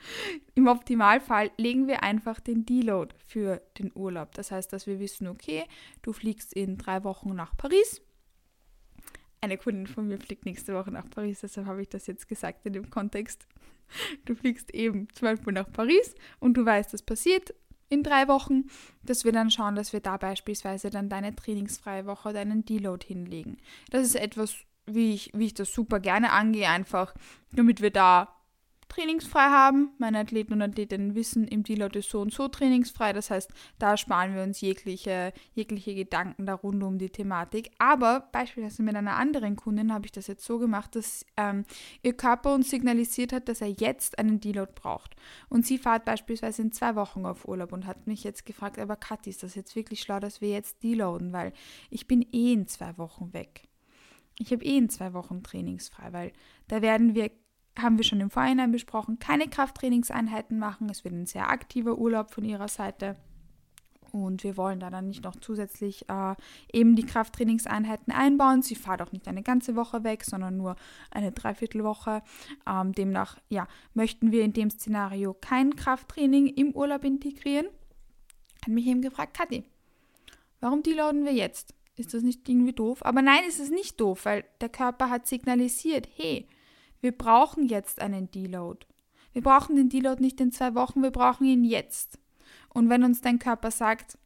Im 0.55 0.67
Optimalfall 0.67 1.51
legen 1.57 1.87
wir 1.87 2.03
einfach 2.03 2.41
den 2.41 2.65
Deload 2.65 3.15
für 3.27 3.63
den 3.79 3.93
Urlaub. 3.95 4.33
Das 4.35 4.51
heißt, 4.51 4.73
dass 4.73 4.87
wir 4.87 4.99
wissen, 4.99 5.27
okay, 5.27 5.65
du 6.03 6.13
fliegst 6.13 6.55
in 6.55 6.79
drei 6.79 7.05
Wochen 7.05 7.35
nach 7.35 7.57
Paris. 7.57 8.01
Eine 9.43 9.57
Kundin 9.57 9.87
von 9.87 10.07
mir 10.09 10.19
fliegt 10.19 10.45
nächste 10.45 10.75
Woche 10.75 10.91
nach 10.91 11.09
Paris, 11.09 11.41
deshalb 11.41 11.67
habe 11.67 11.81
ich 11.81 11.89
das 11.89 12.07
jetzt 12.07 12.29
gesagt 12.29 12.67
in 12.67 12.73
dem 12.73 12.91
Kontext. 12.91 13.47
Du 14.25 14.37
fliegst 14.37 14.73
eben 14.73 15.09
zum 15.15 15.27
Beispiel 15.27 15.53
nach 15.53 15.69
Paris 15.73 16.15
und 16.39 16.55
du 16.57 16.65
weißt, 16.65 16.95
das 16.95 17.03
passiert 17.03 17.53
in 17.91 18.03
drei 18.03 18.29
Wochen, 18.29 18.65
dass 19.03 19.25
wir 19.25 19.33
dann 19.33 19.51
schauen, 19.51 19.75
dass 19.75 19.93
wir 19.93 20.01
da 20.01 20.17
beispielsweise 20.17 20.91
dann 20.91 21.09
deine 21.09 21.35
trainingsfreie 21.35 22.07
Woche, 22.07 22.33
deinen 22.33 22.65
Deload 22.65 23.07
hinlegen. 23.07 23.59
Das 23.91 24.03
ist 24.07 24.15
etwas 24.15 24.55
wie 24.87 25.15
ich, 25.15 25.31
wie 25.35 25.47
ich 25.47 25.55
das 25.55 25.73
super 25.73 26.01
gerne 26.01 26.33
angehe, 26.33 26.69
einfach 26.69 27.15
damit 27.53 27.81
wir 27.81 27.91
da 27.91 28.40
trainingsfrei 28.91 29.49
haben. 29.49 29.95
Meine 29.99 30.19
Athleten 30.19 30.53
und 30.53 30.63
Athletinnen 30.63 31.15
wissen, 31.15 31.49
im 31.49 31.63
Deload 31.63 31.99
ist 31.99 32.11
so 32.11 32.21
und 32.21 32.33
so 32.33 32.49
trainingsfrei. 32.49 33.13
Das 33.13 33.31
heißt, 33.31 33.51
da 33.79 33.97
sparen 33.97 34.35
wir 34.35 34.43
uns 34.43 34.61
jegliche, 34.61 35.33
jegliche 35.55 35.95
Gedanken 35.95 36.45
da 36.45 36.55
rund 36.55 36.83
um 36.83 36.99
die 36.99 37.09
Thematik. 37.09 37.71
Aber 37.79 38.29
beispielsweise 38.33 38.83
mit 38.83 38.97
einer 38.97 39.17
anderen 39.17 39.57
Kundin 39.57 39.93
habe 39.93 40.07
ich 40.07 40.13
das 40.13 40.27
jetzt 40.27 40.45
so 40.45 40.59
gemacht, 40.59 40.95
dass 40.97 41.25
ähm, 41.37 41.65
ihr 42.03 42.13
Körper 42.13 42.55
uns 42.55 42.69
signalisiert 42.69 43.33
hat, 43.33 43.49
dass 43.49 43.63
er 43.63 43.71
jetzt 43.71 44.19
einen 44.19 44.41
Deload 44.41 44.73
braucht. 44.75 45.17
Und 45.49 45.65
sie 45.65 45.79
fährt 45.79 46.05
beispielsweise 46.05 46.63
in 46.63 46.73
zwei 46.73 46.97
Wochen 46.97 47.25
auf 47.25 47.49
Urlaub 47.49 47.73
und 47.73 47.87
hat 47.87 48.07
mich 48.07 48.25
jetzt 48.25 48.45
gefragt, 48.45 48.79
aber 48.79 48.97
Kathi, 48.97 49.31
ist 49.31 49.43
das 49.43 49.55
jetzt 49.55 49.77
wirklich 49.77 50.01
schlau, 50.01 50.21
dass 50.21 50.41
wir 50.41 50.51
jetzt 50.51 50.83
deloaden? 50.83 51.33
Weil 51.33 51.53
ich 51.89 52.07
bin 52.07 52.27
eh 52.33 52.53
in 52.53 52.67
zwei 52.67 52.99
Wochen 52.99 53.33
weg. 53.33 53.69
Ich 54.39 54.53
habe 54.53 54.65
eh 54.65 54.79
in 54.79 54.89
zwei 54.89 55.13
Wochen 55.13 55.43
trainingsfrei, 55.43 56.13
weil 56.13 56.33
da 56.67 56.81
werden 56.81 57.15
wir, 57.15 57.31
haben 57.83 57.97
wir 57.97 58.05
schon 58.05 58.21
im 58.21 58.31
Vorhinein 58.31 58.73
besprochen, 58.73 59.19
keine 59.19 59.49
Krafttrainingseinheiten 59.49 60.59
machen. 60.59 60.89
Es 60.91 61.05
wird 61.05 61.15
ein 61.15 61.27
sehr 61.27 61.49
aktiver 61.51 61.99
Urlaub 61.99 62.31
von 62.31 62.45
ihrer 62.45 62.69
Seite. 62.69 63.17
Und 64.13 64.43
wir 64.43 64.57
wollen 64.57 64.81
da 64.81 64.91
dann 64.91 65.09
nicht 65.09 65.25
noch 65.25 65.37
zusätzlich 65.37 66.09
äh, 66.09 66.35
eben 66.73 66.97
die 66.97 67.05
Krafttrainingseinheiten 67.05 68.13
einbauen. 68.13 68.63
Sie 68.63 68.75
fahrt 68.75 69.03
auch 69.03 69.13
nicht 69.13 69.29
eine 69.29 69.43
ganze 69.43 69.77
Woche 69.77 70.05
weg, 70.05 70.25
sondern 70.25 70.57
nur 70.57 70.77
eine 71.11 71.33
Dreiviertelwoche. 71.33 72.23
Ähm, 72.69 72.93
demnach, 72.93 73.39
ja, 73.49 73.69
möchten 73.95 74.33
wir 74.33 74.43
in 74.43 74.53
dem 74.53 74.71
Szenario 74.71 75.35
kein 75.41 75.77
Krafttraining 75.77 76.49
im 76.49 76.73
Urlaub 76.73 77.05
integrieren. 77.05 77.67
Hat 78.65 78.73
mich 78.73 78.87
eben 78.87 79.03
gefragt, 79.03 79.37
Kathi, 79.37 79.65
warum 80.61 80.83
deloaden 80.83 81.25
wir 81.25 81.33
jetzt? 81.33 81.75
Ist 81.97 82.15
das 82.15 82.23
nicht 82.23 82.49
irgendwie 82.49 82.73
doof? 82.73 83.05
Aber 83.05 83.23
nein, 83.23 83.43
es 83.47 83.61
ist 83.61 83.73
nicht 83.73 84.01
doof, 84.01 84.25
weil 84.25 84.45
der 84.61 84.71
Körper 84.71 85.11
hat 85.11 85.27
signalisiert, 85.27 86.09
hey, 86.17 86.49
wir 87.01 87.13
brauchen 87.13 87.67
jetzt 87.67 88.01
einen 88.01 88.31
Deload. 88.31 88.87
Wir 89.33 89.43
brauchen 89.43 89.77
den 89.77 89.89
Deload 89.89 90.23
nicht 90.23 90.41
in 90.41 90.53
zwei 90.53 90.75
Wochen, 90.75 91.03
wir 91.03 91.11
brauchen 91.11 91.47
ihn 91.47 91.65
jetzt. 91.65 92.19
Und 92.69 92.89
wenn 92.89 93.05
uns 93.05 93.21
dein 93.21 93.39
Körper 93.39 93.71
sagt, 93.71 94.19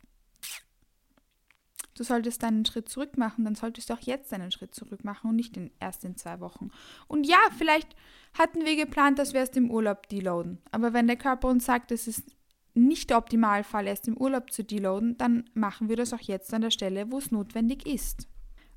du 1.95 2.03
solltest 2.03 2.43
einen 2.45 2.65
Schritt 2.65 2.89
zurück 2.89 3.17
machen, 3.17 3.45
dann 3.45 3.55
solltest 3.55 3.91
du 3.91 3.95
auch 3.95 4.01
jetzt 4.01 4.33
einen 4.33 4.51
Schritt 4.51 4.75
zurück 4.75 5.05
machen 5.05 5.31
und 5.31 5.37
nicht 5.37 5.57
in, 5.57 5.71
erst 5.81 6.05
in 6.05 6.17
zwei 6.17 6.41
Wochen. 6.41 6.71
Und 7.07 7.27
ja, 7.27 7.39
vielleicht 7.57 7.95
hatten 8.37 8.65
wir 8.65 8.77
geplant, 8.77 9.19
dass 9.19 9.33
wir 9.33 9.41
erst 9.41 9.57
im 9.57 9.71
Urlaub 9.71 10.09
deloaden. 10.09 10.59
Aber 10.73 10.93
wenn 10.93 11.07
der 11.07 11.17
Körper 11.17 11.49
uns 11.49 11.65
sagt, 11.65 11.93
es 11.93 12.09
ist 12.09 12.35
nicht 12.75 13.11
der 13.11 13.19
Optimalfall, 13.19 13.87
erst 13.87 14.09
im 14.09 14.17
Urlaub 14.17 14.51
zu 14.51 14.65
deloaden, 14.65 15.17
dann 15.17 15.49
machen 15.55 15.89
wir 15.89 15.97
das 15.97 16.13
auch 16.13 16.21
jetzt 16.21 16.53
an 16.53 16.63
der 16.63 16.71
Stelle, 16.71 17.11
wo 17.13 17.19
es 17.19 17.31
notwendig 17.31 17.87
ist. 17.87 18.27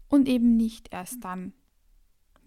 Und 0.08 0.28
eben 0.28 0.56
nicht 0.56 0.94
erst 0.94 1.24
dann, 1.24 1.54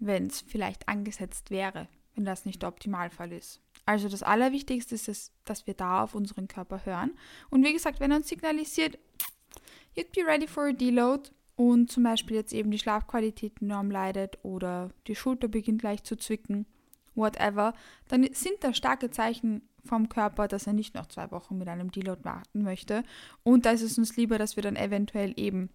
wenn 0.01 0.27
es 0.27 0.41
vielleicht 0.41 0.89
angesetzt 0.89 1.51
wäre, 1.51 1.87
wenn 2.15 2.25
das 2.25 2.45
nicht 2.45 2.61
der 2.61 2.69
Optimalfall 2.69 3.31
ist. 3.31 3.61
Also 3.85 4.09
das 4.09 4.23
Allerwichtigste 4.23 4.95
ist, 4.95 5.07
es, 5.07 5.31
dass 5.45 5.67
wir 5.67 5.73
da 5.73 6.03
auf 6.03 6.15
unseren 6.15 6.47
Körper 6.47 6.85
hören. 6.85 7.11
Und 7.49 7.63
wie 7.63 7.73
gesagt, 7.73 7.99
wenn 7.99 8.11
er 8.11 8.17
uns 8.17 8.27
signalisiert, 8.27 8.97
you'd 9.95 10.13
be 10.13 10.25
ready 10.25 10.47
for 10.47 10.65
a 10.65 10.71
deload 10.71 11.29
und 11.55 11.91
zum 11.91 12.03
Beispiel 12.03 12.37
jetzt 12.37 12.53
eben 12.53 12.71
die 12.71 12.79
Schlafqualität 12.79 13.61
enorm 13.61 13.91
leidet 13.91 14.39
oder 14.43 14.91
die 15.07 15.15
Schulter 15.15 15.47
beginnt 15.47 15.83
leicht 15.83 16.05
zu 16.05 16.15
zwicken, 16.15 16.65
whatever, 17.13 17.73
dann 18.07 18.27
sind 18.33 18.55
da 18.61 18.73
starke 18.73 19.11
Zeichen 19.11 19.61
vom 19.83 20.09
Körper, 20.09 20.47
dass 20.47 20.67
er 20.67 20.73
nicht 20.73 20.95
noch 20.95 21.07
zwei 21.07 21.29
Wochen 21.31 21.57
mit 21.57 21.67
einem 21.67 21.91
Deload 21.91 22.23
warten 22.23 22.63
möchte. 22.63 23.03
Und 23.43 23.65
da 23.65 23.71
ist 23.71 23.81
es 23.81 23.97
uns 23.97 24.15
lieber, 24.15 24.37
dass 24.37 24.55
wir 24.55 24.63
dann 24.63 24.75
eventuell 24.75 25.33
eben 25.37 25.69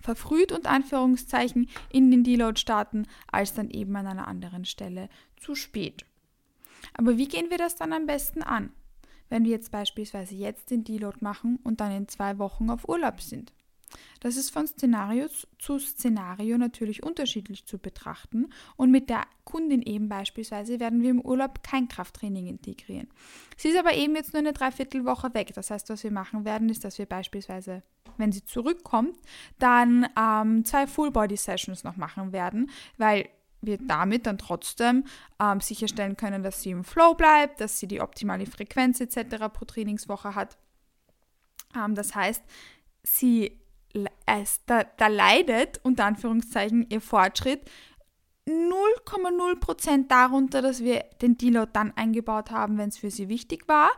verfrüht 0.00 0.52
und 0.52 0.66
Anführungszeichen 0.66 1.68
in 1.90 2.10
den 2.10 2.24
Deload 2.24 2.58
starten, 2.58 3.06
als 3.30 3.54
dann 3.54 3.70
eben 3.70 3.94
an 3.96 4.06
einer 4.06 4.28
anderen 4.28 4.64
Stelle 4.64 5.08
zu 5.36 5.54
spät. 5.54 6.04
Aber 6.94 7.16
wie 7.16 7.28
gehen 7.28 7.50
wir 7.50 7.58
das 7.58 7.76
dann 7.76 7.92
am 7.92 8.06
besten 8.06 8.42
an, 8.42 8.72
wenn 9.28 9.44
wir 9.44 9.50
jetzt 9.50 9.70
beispielsweise 9.70 10.34
jetzt 10.34 10.70
den 10.70 10.84
Deload 10.84 11.18
machen 11.20 11.58
und 11.62 11.80
dann 11.80 11.92
in 11.92 12.08
zwei 12.08 12.38
Wochen 12.38 12.70
auf 12.70 12.88
Urlaub 12.88 13.20
sind? 13.20 13.52
Das 14.20 14.36
ist 14.36 14.50
von 14.50 14.66
Szenario 14.66 15.26
zu 15.58 15.78
Szenario 15.78 16.58
natürlich 16.58 17.02
unterschiedlich 17.02 17.66
zu 17.66 17.78
betrachten 17.78 18.52
und 18.76 18.90
mit 18.90 19.08
der 19.08 19.24
Kundin 19.44 19.82
eben 19.82 20.08
beispielsweise 20.08 20.78
werden 20.78 21.02
wir 21.02 21.10
im 21.10 21.20
Urlaub 21.20 21.62
kein 21.62 21.88
Krafttraining 21.88 22.46
integrieren. 22.46 23.08
Sie 23.56 23.68
ist 23.68 23.78
aber 23.78 23.94
eben 23.94 24.14
jetzt 24.14 24.32
nur 24.32 24.40
eine 24.40 24.52
Dreiviertelwoche 24.52 25.34
weg. 25.34 25.52
Das 25.54 25.70
heißt, 25.70 25.88
was 25.88 26.04
wir 26.04 26.12
machen 26.12 26.44
werden, 26.44 26.68
ist, 26.68 26.84
dass 26.84 26.98
wir 26.98 27.06
beispielsweise, 27.06 27.82
wenn 28.16 28.32
sie 28.32 28.44
zurückkommt, 28.44 29.16
dann 29.58 30.06
ähm, 30.18 30.64
zwei 30.64 30.86
Full-Body-Sessions 30.86 31.84
noch 31.84 31.96
machen 31.96 32.32
werden, 32.32 32.70
weil 32.98 33.28
wir 33.62 33.78
damit 33.78 34.26
dann 34.26 34.38
trotzdem 34.38 35.04
ähm, 35.40 35.60
sicherstellen 35.60 36.16
können, 36.16 36.42
dass 36.42 36.62
sie 36.62 36.70
im 36.70 36.84
Flow 36.84 37.14
bleibt, 37.14 37.60
dass 37.60 37.78
sie 37.78 37.86
die 37.86 38.00
optimale 38.00 38.46
Frequenz 38.46 39.00
etc. 39.00 39.52
pro 39.52 39.64
Trainingswoche 39.64 40.34
hat. 40.34 40.56
Ähm, 41.74 41.94
das 41.94 42.14
heißt, 42.14 42.42
sie 43.02 43.59
es, 44.26 44.60
da, 44.66 44.84
da 44.84 45.08
leidet, 45.08 45.80
unter 45.82 46.04
Anführungszeichen, 46.04 46.86
ihr 46.88 47.00
Fortschritt 47.00 47.62
0,0% 48.48 50.08
darunter, 50.08 50.62
dass 50.62 50.82
wir 50.82 51.04
den 51.22 51.36
Deload 51.36 51.70
dann 51.72 51.92
eingebaut 51.96 52.50
haben, 52.50 52.78
wenn 52.78 52.88
es 52.88 52.98
für 52.98 53.10
sie 53.10 53.28
wichtig 53.28 53.68
war 53.68 53.90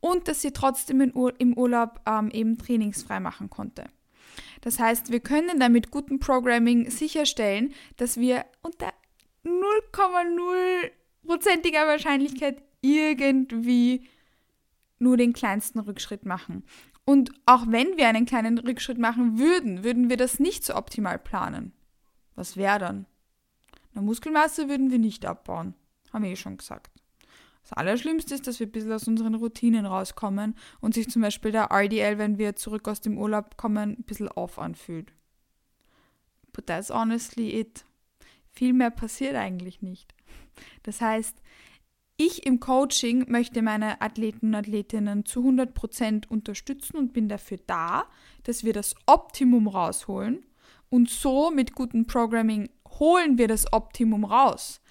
und 0.00 0.26
dass 0.26 0.42
sie 0.42 0.52
trotzdem 0.52 1.00
im 1.00 1.56
Urlaub 1.56 2.00
ähm, 2.06 2.30
eben 2.30 2.58
trainingsfrei 2.58 3.20
machen 3.20 3.50
konnte. 3.50 3.84
Das 4.62 4.78
heißt, 4.78 5.10
wir 5.10 5.20
können 5.20 5.60
dann 5.60 5.72
mit 5.72 5.90
gutem 5.90 6.18
Programming 6.18 6.90
sicherstellen, 6.90 7.72
dass 7.96 8.18
wir 8.18 8.44
unter 8.62 8.92
0,0%iger 9.44 11.86
Wahrscheinlichkeit 11.86 12.62
irgendwie 12.82 14.06
nur 14.98 15.16
den 15.16 15.32
kleinsten 15.32 15.78
Rückschritt 15.80 16.26
machen. 16.26 16.64
Und 17.10 17.32
auch 17.44 17.64
wenn 17.66 17.96
wir 17.96 18.06
einen 18.06 18.24
kleinen 18.24 18.56
Rückschritt 18.56 18.98
machen 18.98 19.36
würden, 19.36 19.82
würden 19.82 20.08
wir 20.10 20.16
das 20.16 20.38
nicht 20.38 20.64
so 20.64 20.76
optimal 20.76 21.18
planen. 21.18 21.72
Was 22.36 22.56
wäre 22.56 22.78
dann? 22.78 23.06
Eine 23.92 24.04
Muskelmasse 24.04 24.68
würden 24.68 24.92
wir 24.92 25.00
nicht 25.00 25.26
abbauen. 25.26 25.74
Haben 26.12 26.22
wir 26.22 26.30
eh 26.30 26.36
schon 26.36 26.56
gesagt. 26.56 26.92
Das 27.64 27.72
Allerschlimmste 27.72 28.36
ist, 28.36 28.46
dass 28.46 28.60
wir 28.60 28.68
ein 28.68 28.70
bisschen 28.70 28.92
aus 28.92 29.08
unseren 29.08 29.34
Routinen 29.34 29.86
rauskommen 29.86 30.54
und 30.80 30.94
sich 30.94 31.10
zum 31.10 31.22
Beispiel 31.22 31.50
der 31.50 31.72
RDL, 31.72 32.16
wenn 32.18 32.38
wir 32.38 32.54
zurück 32.54 32.86
aus 32.86 33.00
dem 33.00 33.18
Urlaub 33.18 33.56
kommen, 33.56 33.96
ein 33.98 34.04
bisschen 34.04 34.28
off 34.28 34.60
anfühlt. 34.60 35.12
But 36.52 36.68
that's 36.68 36.92
honestly 36.92 37.58
it. 37.58 37.84
Viel 38.52 38.72
mehr 38.72 38.92
passiert 38.92 39.34
eigentlich 39.34 39.82
nicht. 39.82 40.14
Das 40.84 41.00
heißt, 41.00 41.42
ich 42.20 42.44
im 42.44 42.60
Coaching 42.60 43.30
möchte 43.30 43.62
meine 43.62 44.02
Athleten 44.02 44.48
und 44.48 44.54
Athletinnen 44.54 45.24
zu 45.24 45.40
100% 45.40 46.28
unterstützen 46.28 46.98
und 46.98 47.14
bin 47.14 47.30
dafür 47.30 47.58
da, 47.66 48.04
dass 48.42 48.62
wir 48.62 48.74
das 48.74 48.94
Optimum 49.06 49.66
rausholen. 49.66 50.44
Und 50.90 51.08
so 51.08 51.50
mit 51.50 51.74
gutem 51.74 52.06
Programming 52.06 52.68
holen 52.98 53.38
wir 53.38 53.48
das 53.48 53.72
Optimum 53.72 54.26
raus. 54.26 54.82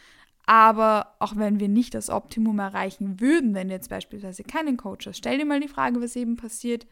Aber 0.47 1.15
auch 1.19 1.35
wenn 1.35 1.59
wir 1.59 1.67
nicht 1.67 1.93
das 1.93 2.09
Optimum 2.09 2.57
erreichen 2.57 3.19
würden, 3.19 3.53
wenn 3.53 3.67
du 3.67 3.75
jetzt 3.75 3.89
beispielsweise 3.89 4.41
keinen 4.41 4.77
Coach 4.77 5.05
hast, 5.05 5.17
stell 5.17 5.37
dir 5.37 5.45
mal 5.45 5.59
die 5.59 5.67
Frage, 5.67 6.01
was 6.01 6.15
eben 6.15 6.35
passiert, 6.35 6.87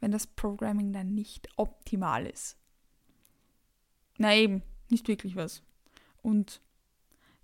wenn 0.00 0.10
das 0.10 0.26
Programming 0.26 0.92
dann 0.92 1.14
nicht 1.14 1.48
optimal 1.56 2.26
ist. 2.26 2.56
Na 4.18 4.34
eben, 4.34 4.62
nicht 4.90 5.06
wirklich 5.06 5.36
was. 5.36 5.62
Und 6.22 6.60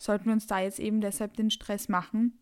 sollten 0.02 0.26
wir 0.26 0.32
uns 0.32 0.46
da 0.46 0.60
jetzt 0.60 0.80
eben 0.80 1.00
deshalb 1.00 1.36
den 1.36 1.50
Stress 1.50 1.88
machen 1.88 2.38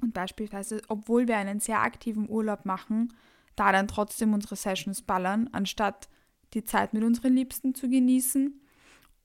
und 0.00 0.12
beispielsweise, 0.12 0.82
obwohl 0.88 1.28
wir 1.28 1.36
einen 1.36 1.60
sehr 1.60 1.80
aktiven 1.80 2.28
Urlaub 2.28 2.64
machen, 2.64 3.12
da 3.56 3.72
dann 3.72 3.88
trotzdem 3.88 4.34
unsere 4.34 4.56
Sessions 4.56 5.02
ballern, 5.02 5.48
anstatt 5.52 6.08
die 6.54 6.64
Zeit 6.64 6.94
mit 6.94 7.04
unseren 7.04 7.34
Liebsten 7.34 7.74
zu 7.74 7.88
genießen? 7.88 8.60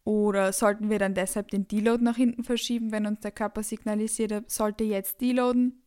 Oder 0.03 0.53
sollten 0.53 0.89
wir 0.89 1.00
dann 1.00 1.15
deshalb 1.15 1.50
den 1.50 1.67
Deload 1.67 2.03
nach 2.03 2.15
hinten 2.15 2.44
verschieben, 2.44 2.91
wenn 2.91 3.08
uns 3.08 3.22
der 3.22 3.32
Körper 3.32 3.63
signalisiert, 3.63 4.32
er 4.32 4.44
sollte 4.48 4.84
jetzt 4.84 5.20
deloaden? 5.20 5.82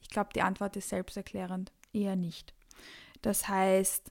Ich 0.00 0.08
glaube, 0.08 0.30
die 0.34 0.42
Antwort 0.42 0.76
ist 0.76 0.88
selbsterklärend. 0.88 1.72
Eher 1.92 2.16
nicht. 2.16 2.54
Das 3.22 3.48
heißt, 3.48 4.10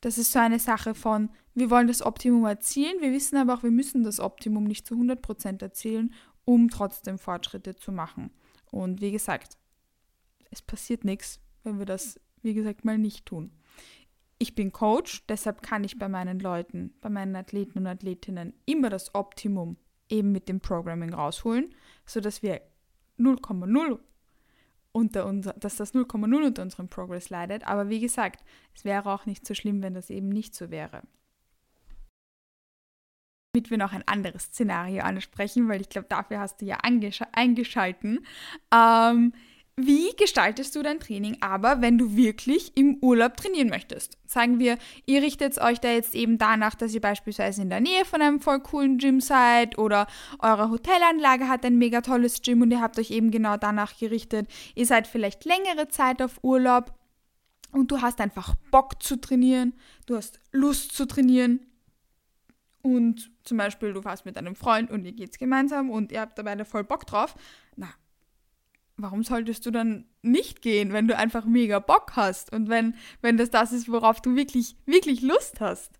das 0.00 0.16
ist 0.16 0.32
so 0.32 0.38
eine 0.38 0.58
Sache 0.58 0.94
von, 0.94 1.28
wir 1.54 1.70
wollen 1.70 1.88
das 1.88 2.02
Optimum 2.02 2.46
erzielen, 2.46 3.00
wir 3.00 3.12
wissen 3.12 3.36
aber 3.36 3.54
auch, 3.54 3.62
wir 3.62 3.70
müssen 3.70 4.02
das 4.02 4.18
Optimum 4.18 4.64
nicht 4.64 4.86
zu 4.86 4.94
100% 4.94 5.60
erzielen, 5.60 6.14
um 6.50 6.68
trotzdem 6.68 7.16
Fortschritte 7.16 7.76
zu 7.76 7.92
machen. 7.92 8.32
Und 8.72 9.00
wie 9.00 9.12
gesagt, 9.12 9.56
es 10.50 10.60
passiert 10.60 11.04
nichts, 11.04 11.40
wenn 11.62 11.78
wir 11.78 11.86
das, 11.86 12.18
wie 12.42 12.54
gesagt, 12.54 12.84
mal 12.84 12.98
nicht 12.98 13.24
tun. 13.24 13.52
Ich 14.38 14.56
bin 14.56 14.72
Coach, 14.72 15.24
deshalb 15.28 15.62
kann 15.62 15.84
ich 15.84 15.96
bei 15.96 16.08
meinen 16.08 16.40
Leuten, 16.40 16.92
bei 17.00 17.08
meinen 17.08 17.36
Athleten 17.36 17.78
und 17.78 17.86
Athletinnen 17.86 18.52
immer 18.66 18.90
das 18.90 19.14
Optimum 19.14 19.76
eben 20.08 20.32
mit 20.32 20.48
dem 20.48 20.58
Programming 20.58 21.14
rausholen, 21.14 21.72
sodass 22.04 22.42
wir 22.42 22.60
0,0 23.16 24.00
unter 24.90 25.26
unser, 25.26 25.52
dass 25.52 25.76
das 25.76 25.94
0,0 25.94 26.46
unter 26.46 26.62
unserem 26.62 26.88
Progress 26.88 27.30
leidet. 27.30 27.64
Aber 27.64 27.90
wie 27.90 28.00
gesagt, 28.00 28.42
es 28.74 28.84
wäre 28.84 29.12
auch 29.12 29.24
nicht 29.24 29.46
so 29.46 29.54
schlimm, 29.54 29.84
wenn 29.84 29.94
das 29.94 30.10
eben 30.10 30.30
nicht 30.30 30.56
so 30.56 30.72
wäre. 30.72 31.02
Damit 33.52 33.70
wir 33.70 33.78
noch 33.78 33.92
ein 33.92 34.06
anderes 34.06 34.44
Szenario 34.44 35.02
ansprechen, 35.02 35.68
weil 35.68 35.80
ich 35.80 35.88
glaube, 35.88 36.06
dafür 36.08 36.38
hast 36.38 36.60
du 36.60 36.66
ja 36.66 36.78
eingeschalten. 36.82 38.24
Ähm, 38.72 39.32
wie 39.82 40.14
gestaltest 40.16 40.76
du 40.76 40.82
dein 40.82 41.00
Training 41.00 41.38
aber, 41.40 41.80
wenn 41.80 41.96
du 41.96 42.14
wirklich 42.14 42.76
im 42.76 42.98
Urlaub 43.00 43.36
trainieren 43.36 43.68
möchtest? 43.68 44.18
Sagen 44.26 44.58
wir, 44.58 44.78
ihr 45.06 45.22
richtet 45.22 45.58
euch 45.58 45.80
da 45.80 45.90
jetzt 45.90 46.14
eben 46.14 46.38
danach, 46.38 46.74
dass 46.74 46.94
ihr 46.94 47.00
beispielsweise 47.00 47.62
in 47.62 47.70
der 47.70 47.80
Nähe 47.80 48.04
von 48.04 48.20
einem 48.20 48.40
voll 48.40 48.60
coolen 48.60 48.98
Gym 48.98 49.20
seid 49.20 49.78
oder 49.78 50.06
eure 50.38 50.70
Hotelanlage 50.70 51.48
hat 51.48 51.64
ein 51.64 51.78
mega 51.78 52.02
tolles 52.02 52.42
Gym 52.42 52.62
und 52.62 52.70
ihr 52.70 52.80
habt 52.80 52.98
euch 52.98 53.10
eben 53.10 53.30
genau 53.30 53.56
danach 53.56 53.96
gerichtet. 53.96 54.48
Ihr 54.74 54.86
seid 54.86 55.06
vielleicht 55.06 55.44
längere 55.44 55.88
Zeit 55.88 56.20
auf 56.20 56.38
Urlaub 56.42 56.92
und 57.72 57.90
du 57.90 58.02
hast 58.02 58.20
einfach 58.20 58.54
Bock 58.70 59.02
zu 59.02 59.20
trainieren, 59.20 59.72
du 60.06 60.16
hast 60.16 60.40
Lust 60.52 60.92
zu 60.92 61.06
trainieren 61.06 61.60
und 62.82 63.30
zum 63.44 63.58
Beispiel 63.58 63.92
du 63.92 64.02
fährst 64.02 64.24
mit 64.24 64.36
einem 64.36 64.54
Freund 64.54 64.90
und 64.90 65.04
ihr 65.04 65.12
geht's 65.12 65.38
gemeinsam 65.38 65.90
und 65.90 66.12
ihr 66.12 66.20
habt 66.20 66.38
dabei 66.38 66.64
voll 66.64 66.84
Bock 66.84 67.06
drauf. 67.06 67.34
Na, 67.76 67.88
warum 68.96 69.22
solltest 69.22 69.66
du 69.66 69.70
dann 69.70 70.06
nicht 70.22 70.62
gehen, 70.62 70.92
wenn 70.92 71.08
du 71.08 71.16
einfach 71.16 71.44
mega 71.44 71.78
Bock 71.78 72.12
hast 72.16 72.52
und 72.52 72.68
wenn, 72.68 72.94
wenn 73.22 73.36
das 73.36 73.50
das 73.50 73.72
ist, 73.72 73.90
worauf 73.90 74.20
du 74.20 74.36
wirklich, 74.36 74.76
wirklich 74.86 75.22
Lust 75.22 75.60
hast? 75.60 75.98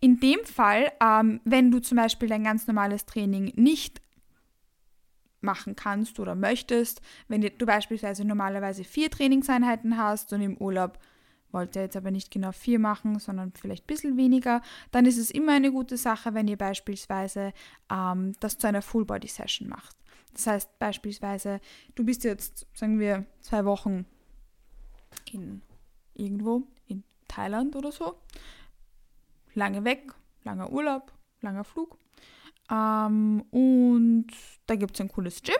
In 0.00 0.18
dem 0.20 0.44
Fall, 0.44 0.92
ähm, 1.00 1.40
wenn 1.44 1.70
du 1.70 1.80
zum 1.80 1.96
Beispiel 1.96 2.28
dein 2.28 2.44
ganz 2.44 2.66
normales 2.66 3.06
Training 3.06 3.52
nicht 3.56 4.00
machen 5.40 5.76
kannst 5.76 6.18
oder 6.18 6.34
möchtest, 6.34 7.02
wenn 7.28 7.42
du 7.42 7.66
beispielsweise 7.66 8.24
normalerweise 8.24 8.82
vier 8.82 9.10
Trainingseinheiten 9.10 9.98
hast 9.98 10.32
und 10.32 10.40
im 10.40 10.56
Urlaub 10.56 10.98
wollt 11.54 11.76
ihr 11.76 11.82
jetzt 11.82 11.96
aber 11.96 12.10
nicht 12.10 12.30
genau 12.30 12.52
vier 12.52 12.78
machen, 12.78 13.18
sondern 13.18 13.52
vielleicht 13.52 13.84
ein 13.84 13.86
bisschen 13.86 14.16
weniger, 14.18 14.60
dann 14.90 15.06
ist 15.06 15.16
es 15.16 15.30
immer 15.30 15.52
eine 15.52 15.72
gute 15.72 15.96
Sache, 15.96 16.34
wenn 16.34 16.48
ihr 16.48 16.58
beispielsweise 16.58 17.54
ähm, 17.90 18.32
das 18.40 18.58
zu 18.58 18.66
einer 18.66 18.82
Full-Body-Session 18.82 19.68
macht. 19.68 19.96
Das 20.34 20.46
heißt 20.46 20.78
beispielsweise, 20.78 21.60
du 21.94 22.04
bist 22.04 22.24
jetzt, 22.24 22.66
sagen 22.74 22.98
wir, 22.98 23.24
zwei 23.40 23.64
Wochen 23.64 24.04
in 25.32 25.62
irgendwo, 26.14 26.64
in 26.86 27.04
Thailand 27.28 27.76
oder 27.76 27.92
so, 27.92 28.16
lange 29.54 29.84
weg, 29.84 30.12
langer 30.42 30.70
Urlaub, 30.70 31.12
langer 31.40 31.64
Flug. 31.64 31.96
Ähm, 32.70 33.42
und 33.50 34.26
da 34.66 34.74
gibt 34.74 34.94
es 34.94 35.00
ein 35.00 35.08
cooles 35.08 35.42
Gym. 35.42 35.54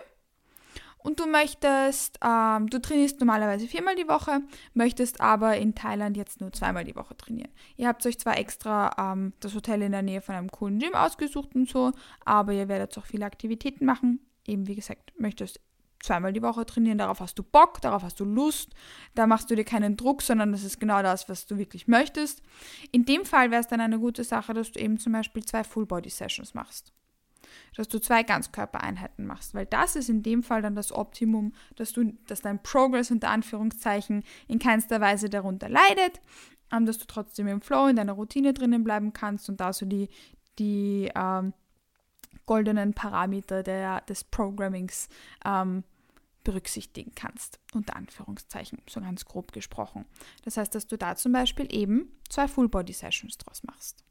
Und 1.05 1.19
du 1.19 1.27
möchtest, 1.27 2.17
ähm, 2.25 2.67
du 2.67 2.81
trainierst 2.81 3.19
normalerweise 3.19 3.67
viermal 3.67 3.95
die 3.95 4.07
Woche, 4.07 4.41
möchtest 4.73 5.21
aber 5.21 5.55
in 5.55 5.75
Thailand 5.75 6.17
jetzt 6.17 6.41
nur 6.41 6.51
zweimal 6.51 6.83
die 6.83 6.95
Woche 6.95 7.15
trainieren. 7.15 7.51
Ihr 7.77 7.87
habt 7.87 8.03
euch 8.07 8.17
zwar 8.17 8.39
extra 8.39 9.13
ähm, 9.13 9.33
das 9.39 9.53
Hotel 9.53 9.83
in 9.83 9.91
der 9.91 10.01
Nähe 10.01 10.21
von 10.21 10.33
einem 10.33 10.49
coolen 10.49 10.79
Gym 10.79 10.95
ausgesucht 10.95 11.53
und 11.53 11.69
so, 11.69 11.91
aber 12.25 12.53
ihr 12.53 12.67
werdet 12.69 12.97
auch 12.97 13.05
viele 13.05 13.23
Aktivitäten 13.23 13.85
machen. 13.85 14.19
Eben 14.47 14.65
wie 14.65 14.73
gesagt, 14.73 15.13
möchtest 15.19 15.59
zweimal 16.01 16.33
die 16.33 16.41
Woche 16.41 16.65
trainieren, 16.65 16.97
darauf 16.97 17.19
hast 17.19 17.37
du 17.37 17.43
Bock, 17.43 17.81
darauf 17.81 18.01
hast 18.01 18.19
du 18.19 18.25
Lust, 18.25 18.73
da 19.13 19.27
machst 19.27 19.51
du 19.51 19.55
dir 19.55 19.63
keinen 19.63 19.97
Druck, 19.97 20.23
sondern 20.23 20.53
das 20.53 20.63
ist 20.63 20.79
genau 20.79 21.03
das, 21.03 21.29
was 21.29 21.45
du 21.45 21.59
wirklich 21.59 21.87
möchtest. 21.87 22.41
In 22.91 23.05
dem 23.05 23.25
Fall 23.25 23.51
wäre 23.51 23.61
es 23.61 23.67
dann 23.67 23.79
eine 23.79 23.99
gute 23.99 24.23
Sache, 24.23 24.55
dass 24.55 24.71
du 24.71 24.79
eben 24.79 24.97
zum 24.97 25.13
Beispiel 25.13 25.45
zwei 25.45 25.63
Full-Body-Sessions 25.63 26.55
machst. 26.55 26.93
Dass 27.75 27.87
du 27.87 27.99
zwei 27.99 28.23
Ganzkörpereinheiten 28.23 29.25
machst, 29.25 29.53
weil 29.53 29.65
das 29.65 29.95
ist 29.95 30.09
in 30.09 30.23
dem 30.23 30.43
Fall 30.43 30.61
dann 30.61 30.75
das 30.75 30.91
Optimum, 30.91 31.53
dass, 31.75 31.91
du, 31.93 32.13
dass 32.27 32.41
dein 32.41 32.61
Progress 32.61 33.11
unter 33.11 33.29
Anführungszeichen 33.29 34.23
in 34.47 34.59
keinster 34.59 35.01
Weise 35.01 35.29
darunter 35.29 35.69
leidet, 35.69 36.21
ähm, 36.71 36.85
dass 36.85 36.97
du 36.97 37.05
trotzdem 37.05 37.47
im 37.47 37.61
Flow, 37.61 37.87
in 37.87 37.95
deiner 37.95 38.13
Routine 38.13 38.53
drinnen 38.53 38.83
bleiben 38.83 39.13
kannst 39.13 39.49
und 39.49 39.59
da 39.59 39.73
so 39.73 39.85
die, 39.85 40.09
die 40.57 41.11
ähm, 41.15 41.53
goldenen 42.45 42.93
Parameter 42.93 43.63
der, 43.63 44.01
des 44.01 44.23
Programmings 44.23 45.09
ähm, 45.43 45.83
berücksichtigen 46.43 47.11
kannst, 47.15 47.59
unter 47.73 47.95
Anführungszeichen, 47.95 48.79
so 48.87 49.01
ganz 49.01 49.25
grob 49.25 49.51
gesprochen. 49.51 50.05
Das 50.43 50.57
heißt, 50.57 50.73
dass 50.75 50.87
du 50.87 50.97
da 50.97 51.15
zum 51.15 51.31
Beispiel 51.31 51.67
eben 51.73 52.11
zwei 52.29 52.47
Full-Body-Sessions 52.47 53.37
draus 53.39 53.63
machst. 53.63 54.03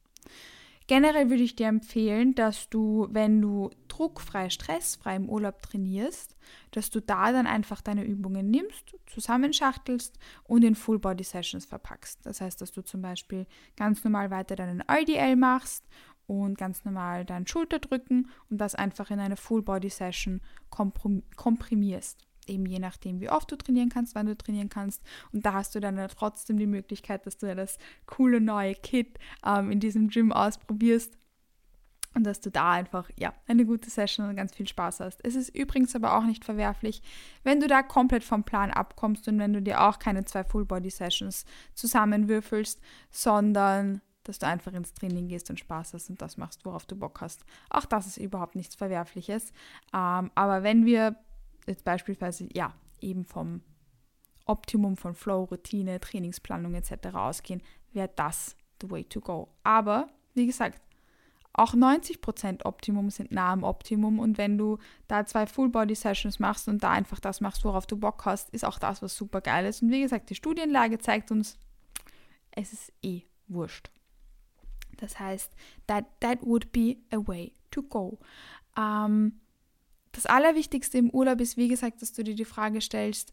Generell 0.87 1.31
würde 1.31 1.43
ich 1.43 1.57
dir 1.57 1.69
empfehlen, 1.69 2.35
dass 2.35 2.69
du, 2.69 3.09
wenn 3.11 3.41
du 3.41 3.71
druckfrei, 3.89 4.51
stressfrei 4.51 5.17
im 5.17 5.31
Urlaub 5.31 5.63
trainierst, 5.63 6.37
dass 6.73 6.91
du 6.91 7.01
da 7.01 7.33
dann 7.33 7.47
einfach 7.47 7.81
deine 7.81 8.05
Übungen 8.05 8.51
nimmst, 8.51 8.95
zusammenschachtelst 9.07 10.19
und 10.43 10.63
in 10.63 10.75
Full-Body-Sessions 10.75 11.65
verpackst. 11.65 12.27
Das 12.27 12.43
heißt, 12.43 12.61
dass 12.61 12.73
du 12.73 12.83
zum 12.83 13.01
Beispiel 13.01 13.47
ganz 13.77 14.05
normal 14.05 14.31
weiter 14.31 14.57
deinen 14.57 14.81
RDL 14.81 15.37
machst 15.37 15.89
und 16.27 16.59
ganz 16.59 16.85
normal 16.85 17.25
deinen 17.25 17.47
Schulterdrücken 17.47 18.31
und 18.51 18.59
das 18.59 18.75
einfach 18.75 19.11
in 19.11 19.21
eine 19.21 19.37
Full-Body-Session 19.37 20.43
komprimierst. 20.69 22.27
Eben 22.49 22.67
je 22.67 22.79
nachdem, 22.79 23.21
wie 23.21 23.31
oft 23.31 23.51
du 23.51 23.57
trainieren 23.57 23.89
kannst, 23.89 24.15
wann 24.15 24.27
du 24.27 24.37
trainieren 24.37 24.69
kannst. 24.69 25.03
Und 25.33 25.45
da 25.45 25.53
hast 25.53 25.75
du 25.75 25.81
dann 25.81 25.97
trotzdem 26.09 26.59
die 26.59 26.67
Möglichkeit, 26.67 27.27
dass 27.27 27.39
du 27.39 27.55
das 27.55 27.79
coole 28.07 28.41
neue 28.41 28.75
Kit 28.75 29.19
ähm, 29.45 29.71
in 29.71 29.81
diesem 29.81 30.09
Gym 30.09 30.33
ausprobierst 30.33 31.17
und 32.15 32.25
dass 32.25 32.41
du 32.41 32.51
da 32.51 32.73
einfach 32.73 33.11
ja 33.19 33.35
eine 33.47 33.67
gute 33.67 33.91
Session 33.91 34.29
und 34.29 34.37
ganz 34.37 34.55
viel 34.55 34.69
Spaß 34.69 35.01
hast. 35.01 35.25
Es 35.25 35.35
ist 35.35 35.49
übrigens 35.51 35.95
aber 35.95 36.17
auch 36.17 36.25
nicht 36.25 36.45
verwerflich, 36.45 37.03
wenn 37.43 37.61
du 37.61 37.67
da 37.67 37.83
komplett 37.83 38.25
vom 38.25 38.45
Plan 38.45 38.71
abkommst 38.71 39.27
und 39.29 39.39
wenn 39.39 39.53
du 39.53 39.61
dir 39.61 39.83
auch 39.83 39.99
keine 39.99 40.25
zwei 40.25 40.45
Full 40.45 40.65
Body 40.65 40.91
Sessions 40.91 41.45
zusammenwürfelst, 41.75 42.81
sondern 43.11 44.01
dass 44.23 44.39
du 44.39 44.47
einfach 44.47 44.73
ins 44.73 44.95
Training 44.95 45.29
gehst 45.29 45.51
und 45.51 45.61
Spaß 45.61 45.93
hast 45.93 46.09
und 46.09 46.23
das 46.23 46.39
machst, 46.39 46.65
worauf 46.65 46.87
du 46.87 46.97
Bock 46.97 47.21
hast. 47.21 47.45
Auch 47.69 47.85
das 47.85 48.07
ist 48.07 48.17
überhaupt 48.17 48.55
nichts 48.55 48.75
Verwerfliches. 48.75 49.53
Ähm, 49.93 50.31
aber 50.35 50.63
wenn 50.63 50.87
wir 50.87 51.17
jetzt 51.67 51.85
beispielsweise, 51.85 52.49
ja, 52.53 52.75
eben 53.01 53.25
vom 53.25 53.63
Optimum 54.47 54.97
von 54.97 55.15
Flow, 55.15 55.45
Routine, 55.45 56.01
Trainingsplanung 56.01 56.75
etc. 56.75 57.15
ausgehen, 57.15 57.63
wäre 57.93 58.11
das 58.15 58.57
the 58.81 58.91
way 58.91 59.05
to 59.05 59.21
go. 59.21 59.49
Aber, 59.63 60.09
wie 60.35 60.47
gesagt, 60.47 60.81
auch 61.57 61.75
90% 61.75 62.65
Optimum 62.65 63.11
sind 63.11 63.31
nah 63.31 63.53
am 63.53 63.63
Optimum 63.63 64.19
und 64.19 64.39
wenn 64.39 64.59
du 64.59 64.79
da 65.07 65.25
zwei 65.25 65.47
Full-Body-Sessions 65.47 66.41
machst 66.41 66.69
und 66.69 66.83
da 66.83 66.91
einfach 66.91 67.21
das 67.21 67.41
machst, 67.41 67.65
worauf 67.65 67.87
du 67.87 67.97
Bock 67.97 68.25
hast, 68.25 68.51
ist 68.51 68.65
auch 68.65 68.81
das, 68.81 69.03
was 69.03 69.17
super 69.17 69.41
geil 69.41 69.65
ist. 69.67 69.81
Und 69.81 69.91
wie 69.91 70.01
gesagt, 70.01 70.31
die 70.31 70.35
Studienlage 70.35 70.99
zeigt 70.99 71.31
uns, 71.31 71.57
es 72.51 72.73
ist 72.73 72.93
eh 73.03 73.23
wurscht. 73.47 73.91
Das 74.97 75.21
heißt, 75.21 75.53
that, 75.87 76.07
that 76.21 76.39
would 76.43 76.73
be 76.73 76.97
a 77.13 77.19
way 77.19 77.53
to 77.71 77.83
go. 77.83 78.19
Ähm, 78.77 79.41
das 80.15 80.27
Allerwichtigste 80.27 80.99
im 80.99 81.11
Urlaub 81.11 81.41
ist, 81.41 81.57
wie 81.57 81.69
gesagt, 81.69 82.03
dass 82.03 82.13
du 82.13 82.25
dir 82.25 82.35
die 82.35 82.45
Frage 82.45 82.81
stellst, 82.81 83.33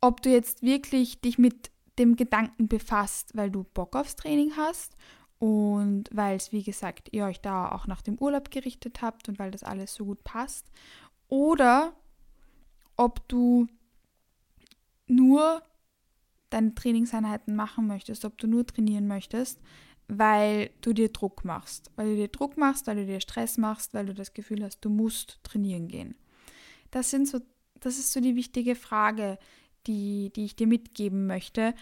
ob 0.00 0.22
du 0.22 0.30
jetzt 0.30 0.62
wirklich 0.62 1.20
dich 1.20 1.38
mit 1.38 1.70
dem 1.98 2.16
Gedanken 2.16 2.68
befasst, 2.68 3.32
weil 3.34 3.50
du 3.50 3.64
Bock 3.64 3.96
aufs 3.96 4.16
Training 4.16 4.52
hast 4.56 4.96
und 5.38 6.04
weil 6.12 6.36
es, 6.36 6.52
wie 6.52 6.62
gesagt, 6.62 7.08
ihr 7.12 7.24
euch 7.24 7.40
da 7.40 7.70
auch 7.70 7.86
nach 7.86 8.02
dem 8.02 8.16
Urlaub 8.18 8.50
gerichtet 8.50 9.02
habt 9.02 9.28
und 9.28 9.38
weil 9.38 9.50
das 9.50 9.62
alles 9.62 9.94
so 9.94 10.04
gut 10.04 10.22
passt. 10.24 10.70
Oder 11.28 11.92
ob 12.96 13.28
du 13.28 13.66
nur 15.06 15.62
deine 16.50 16.74
Trainingseinheiten 16.74 17.54
machen 17.54 17.86
möchtest, 17.86 18.24
ob 18.24 18.38
du 18.38 18.46
nur 18.46 18.66
trainieren 18.66 19.06
möchtest, 19.06 19.60
weil 20.08 20.70
du 20.80 20.92
dir 20.92 21.12
Druck 21.12 21.44
machst. 21.44 21.90
Weil 21.96 22.08
du 22.08 22.16
dir 22.16 22.28
Druck 22.28 22.56
machst, 22.56 22.86
weil 22.86 22.96
du 22.96 23.06
dir 23.06 23.20
Stress 23.20 23.58
machst, 23.58 23.94
weil 23.94 24.06
du 24.06 24.14
das 24.14 24.32
Gefühl 24.32 24.64
hast, 24.64 24.80
du 24.80 24.90
musst 24.90 25.38
trainieren 25.44 25.88
gehen. 25.88 26.16
Das, 26.90 27.10
sind 27.10 27.28
so, 27.28 27.40
das 27.80 27.98
ist 27.98 28.12
so 28.12 28.20
die 28.20 28.34
wichtige 28.34 28.74
Frage, 28.74 29.38
die, 29.86 30.32
die 30.34 30.46
ich 30.46 30.56
dir 30.56 30.66
mitgeben 30.66 31.26
möchte, 31.26 31.74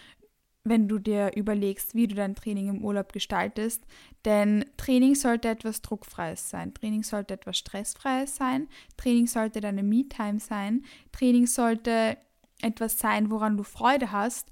wenn 0.65 0.89
du 0.89 0.99
dir 0.99 1.31
überlegst, 1.35 1.95
wie 1.95 2.07
du 2.07 2.15
dein 2.15 2.35
Training 2.35 2.67
im 2.67 2.83
Urlaub 2.83 3.13
gestaltest. 3.13 3.83
Denn 4.25 4.65
Training 4.75 5.15
sollte 5.15 5.47
etwas 5.47 5.81
Druckfreies 5.81 6.49
sein. 6.49 6.73
Training 6.73 7.03
sollte 7.03 7.35
etwas 7.35 7.57
Stressfreies 7.57 8.35
sein. 8.35 8.67
Training 8.97 9.27
sollte 9.27 9.61
deine 9.61 9.83
Me-Time 9.83 10.41
sein. 10.41 10.83
Training 11.13 11.47
sollte 11.47 12.17
etwas 12.61 12.99
sein, 12.99 13.31
woran 13.31 13.55
du 13.55 13.63
Freude 13.63 14.11
hast 14.11 14.51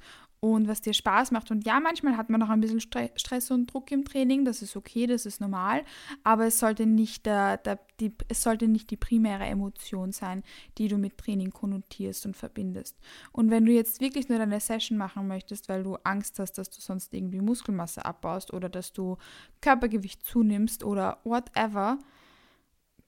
und 0.54 0.68
was 0.68 0.82
dir 0.82 0.94
Spaß 0.94 1.32
macht. 1.32 1.52
Und 1.52 1.66
ja, 1.66 1.80
manchmal 1.80 2.18
hat 2.18 2.30
man 2.30 2.40
noch 2.40 2.50
ein 2.50 2.62
bisschen 2.62 2.80
Stress 2.80 3.52
und 3.52 3.74
Druck 3.74 3.92
im 3.92 4.06
Training, 4.06 4.46
das 4.46 4.62
ist 4.62 4.76
okay, 4.76 5.08
das 5.08 5.26
ist 5.26 5.42
normal, 5.42 5.84
aber 6.24 6.46
es 6.46 6.60
sollte 6.60 6.86
nicht, 6.86 7.26
der, 7.26 7.58
der, 7.58 7.80
die, 8.00 8.14
es 8.28 8.42
sollte 8.42 8.68
nicht 8.68 8.92
die 8.92 8.98
primäre 8.98 9.46
Emotion 9.46 10.12
sein, 10.12 10.44
die 10.78 10.88
du 10.88 10.98
mit 10.98 11.18
Training 11.18 11.52
konnotierst 11.52 12.26
und 12.26 12.36
verbindest. 12.36 12.98
Und 13.32 13.50
wenn 13.50 13.66
du 13.66 13.72
jetzt 13.72 14.02
wirklich 14.02 14.30
nur 14.30 14.38
deine 14.38 14.60
Session 14.60 14.98
machen 14.98 15.28
möchtest, 15.28 15.70
weil 15.70 15.84
du 15.84 15.96
Angst 16.04 16.40
hast, 16.40 16.54
dass 16.54 16.70
du 16.70 16.82
sonst 16.82 17.14
irgendwie 17.14 17.42
Muskelmasse 17.42 18.06
abbaust 18.06 18.54
oder 18.54 18.70
dass 18.70 18.94
du 18.94 19.18
Körpergewicht 19.62 20.26
zunimmst 20.26 20.84
oder 20.84 21.20
whatever, 21.24 22.00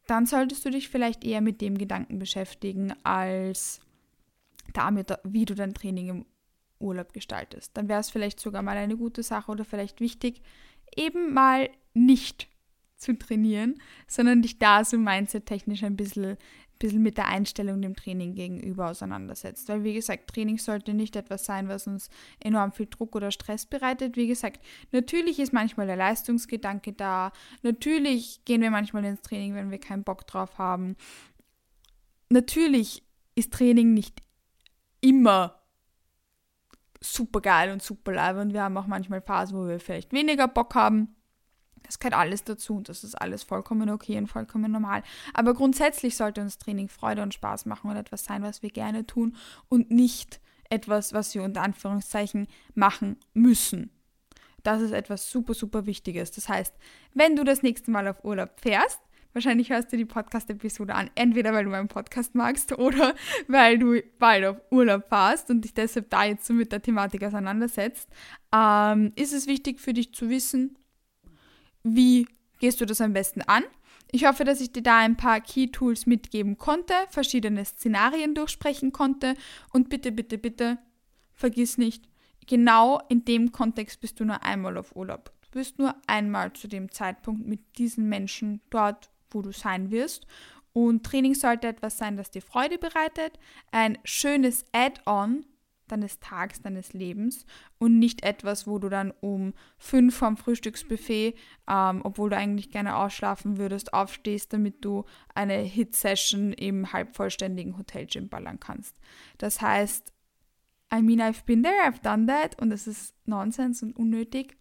dann 0.07 0.25
solltest 0.25 0.65
du 0.65 0.69
dich 0.69 0.89
vielleicht 0.89 1.25
eher 1.25 1.41
mit 1.41 1.61
dem 1.61 1.77
Gedanken 1.77 2.17
beschäftigen, 2.17 2.93
als 3.03 3.81
damit, 4.73 5.13
wie 5.23 5.45
du 5.45 5.53
dein 5.53 5.73
Training 5.73 6.09
im 6.09 6.25
Urlaub 6.79 7.13
gestaltest. 7.13 7.75
Dann 7.75 7.89
wäre 7.89 7.99
es 7.99 8.09
vielleicht 8.09 8.39
sogar 8.39 8.61
mal 8.61 8.77
eine 8.77 8.97
gute 8.97 9.23
Sache 9.23 9.51
oder 9.51 9.65
vielleicht 9.65 9.99
wichtig, 9.99 10.41
eben 10.95 11.33
mal 11.33 11.69
nicht 11.93 12.47
zu 12.97 13.17
trainieren, 13.17 13.79
sondern 14.07 14.41
dich 14.41 14.59
da 14.59 14.83
so 14.83 14.97
mindset-technisch 14.97 15.83
ein 15.83 15.95
bisschen, 15.95 16.37
bisschen 16.79 17.03
mit 17.03 17.17
der 17.17 17.27
Einstellung 17.27 17.81
dem 17.81 17.95
Training 17.95 18.33
gegenüber 18.35 18.89
auseinandersetzt. 18.89 19.69
Weil, 19.69 19.83
wie 19.83 19.93
gesagt, 19.93 20.29
Training 20.29 20.57
sollte 20.57 20.93
nicht 20.93 21.15
etwas 21.15 21.45
sein, 21.45 21.67
was 21.67 21.87
uns 21.87 22.09
enorm 22.39 22.71
viel 22.71 22.87
Druck 22.87 23.15
oder 23.15 23.31
Stress 23.31 23.65
bereitet. 23.65 24.15
Wie 24.15 24.27
gesagt, 24.27 24.63
natürlich 24.91 25.39
ist 25.39 25.53
manchmal 25.53 25.87
der 25.87 25.95
Leistungsgedanke 25.95 26.93
da. 26.93 27.31
Natürlich 27.61 28.43
gehen 28.45 28.61
wir 28.61 28.71
manchmal 28.71 29.05
ins 29.05 29.21
Training, 29.21 29.53
wenn 29.53 29.71
wir 29.71 29.79
keinen 29.79 30.03
Bock 30.03 30.25
drauf 30.25 30.57
haben. 30.57 30.95
Natürlich 32.29 33.03
ist 33.35 33.53
Training 33.53 33.93
nicht 33.93 34.21
immer 35.01 35.61
super 37.01 37.41
geil 37.41 37.71
und 37.71 37.81
super 37.81 38.11
live 38.13 38.37
und 38.37 38.53
wir 38.53 38.63
haben 38.63 38.77
auch 38.77 38.87
manchmal 38.87 39.21
Phasen, 39.21 39.57
wo 39.57 39.67
wir 39.67 39.79
vielleicht 39.79 40.13
weniger 40.13 40.47
Bock 40.47 40.75
haben. 40.75 41.15
Das 41.83 41.99
gehört 41.99 42.15
alles 42.15 42.43
dazu 42.43 42.75
und 42.77 42.89
das 42.89 43.03
ist 43.03 43.15
alles 43.15 43.43
vollkommen 43.43 43.89
okay 43.89 44.17
und 44.17 44.27
vollkommen 44.27 44.71
normal. 44.71 45.03
Aber 45.33 45.53
grundsätzlich 45.53 46.17
sollte 46.17 46.41
uns 46.41 46.57
Training 46.57 46.89
Freude 46.89 47.23
und 47.23 47.33
Spaß 47.33 47.65
machen 47.65 47.89
und 47.89 47.95
etwas 47.95 48.25
sein, 48.25 48.43
was 48.43 48.61
wir 48.61 48.69
gerne 48.69 49.05
tun 49.05 49.35
und 49.69 49.89
nicht 49.89 50.41
etwas, 50.69 51.13
was 51.13 51.33
wir 51.33 51.43
unter 51.43 51.61
Anführungszeichen 51.61 52.47
machen 52.75 53.17
müssen. 53.33 53.89
Das 54.63 54.81
ist 54.81 54.91
etwas 54.91 55.31
super, 55.31 55.53
super 55.53 55.85
Wichtiges. 55.85 56.31
Das 56.31 56.49
heißt, 56.49 56.75
wenn 57.13 57.37
du 57.37 57.45
das 57.45 57.63
nächste 57.63 57.89
Mal 57.89 58.05
auf 58.07 58.25
Urlaub 58.25 58.59
fährst, 58.59 58.99
Wahrscheinlich 59.37 59.69
hörst 59.69 59.93
du 59.93 59.97
die 59.97 60.05
Podcast-Episode 60.05 60.95
an, 60.95 61.11
entweder 61.13 61.53
weil 61.53 61.65
du 61.65 61.69
meinen 61.69 61.89
Podcast 61.89 62.33
magst 62.33 62.75
oder 62.75 63.13
weil 63.47 63.77
du 63.77 64.01
bald 64.17 64.43
auf 64.43 64.57
Urlaub 64.71 65.09
fährst 65.09 65.51
und 65.51 65.61
dich 65.61 65.75
deshalb 65.75 66.09
da 66.09 66.23
jetzt 66.23 66.47
so 66.47 66.55
mit 66.55 66.71
der 66.71 66.81
Thematik 66.81 67.23
auseinandersetzt. 67.23 68.09
Ähm, 68.51 69.11
ist 69.15 69.33
es 69.33 69.45
wichtig 69.45 69.79
für 69.79 69.93
dich 69.93 70.11
zu 70.11 70.31
wissen, 70.31 70.79
wie 71.83 72.27
gehst 72.57 72.81
du 72.81 72.85
das 72.87 72.99
am 72.99 73.13
besten 73.13 73.43
an? 73.43 73.61
Ich 74.11 74.25
hoffe, 74.25 74.43
dass 74.43 74.59
ich 74.59 74.71
dir 74.71 74.81
da 74.81 74.97
ein 74.97 75.17
paar 75.17 75.39
Key 75.39 75.67
Tools 75.67 76.07
mitgeben 76.07 76.57
konnte, 76.57 76.95
verschiedene 77.11 77.63
Szenarien 77.63 78.33
durchsprechen 78.33 78.91
konnte 78.91 79.35
und 79.71 79.89
bitte, 79.89 80.11
bitte, 80.11 80.39
bitte 80.39 80.79
vergiss 81.35 81.77
nicht, 81.77 82.09
genau 82.47 83.01
in 83.07 83.23
dem 83.23 83.51
Kontext 83.51 84.01
bist 84.01 84.19
du 84.19 84.25
nur 84.25 84.41
einmal 84.41 84.77
auf 84.77 84.95
Urlaub. 84.95 85.31
Du 85.51 85.59
bist 85.59 85.77
nur 85.77 85.93
einmal 86.07 86.53
zu 86.53 86.67
dem 86.67 86.91
Zeitpunkt 86.91 87.45
mit 87.45 87.77
diesen 87.77 88.09
Menschen 88.09 88.61
dort, 88.71 89.11
wo 89.31 89.41
du 89.41 89.51
sein 89.51 89.91
wirst. 89.91 90.27
Und 90.73 91.03
Training 91.03 91.33
sollte 91.33 91.67
etwas 91.67 91.97
sein, 91.97 92.17
das 92.17 92.29
dir 92.29 92.41
Freude 92.41 92.77
bereitet, 92.77 93.39
ein 93.71 93.97
schönes 94.03 94.65
Add-on 94.73 95.45
deines 95.87 96.19
Tages, 96.19 96.61
deines 96.61 96.93
Lebens 96.93 97.45
und 97.77 97.97
nicht 97.97 98.23
etwas, 98.23 98.67
wo 98.67 98.77
du 98.77 98.89
dann 98.89 99.11
um 99.21 99.53
fünf 99.77 100.15
vom 100.15 100.37
Frühstücksbuffet, 100.37 101.35
ähm, 101.67 102.01
obwohl 102.03 102.29
du 102.29 102.37
eigentlich 102.37 102.71
gerne 102.71 102.97
ausschlafen 102.97 103.57
würdest, 103.57 103.93
aufstehst, 103.93 104.53
damit 104.53 104.83
du 104.83 105.05
eine 105.33 105.55
Hit-Session 105.55 106.53
im 106.53 106.91
halbvollständigen 106.91 107.77
Hotel-Gym 107.77 108.29
ballern 108.29 108.59
kannst. 108.59 108.99
Das 109.37 109.61
heißt, 109.61 110.13
I 110.93 111.01
mean, 111.01 111.19
I've 111.19 111.45
been 111.45 111.63
there, 111.63 111.83
I've 111.83 112.01
done 112.01 112.27
that 112.27 112.61
und 112.61 112.71
es 112.71 112.87
ist 112.87 113.15
Nonsens 113.25 113.83
und 113.83 113.95
unnötig, 113.95 114.57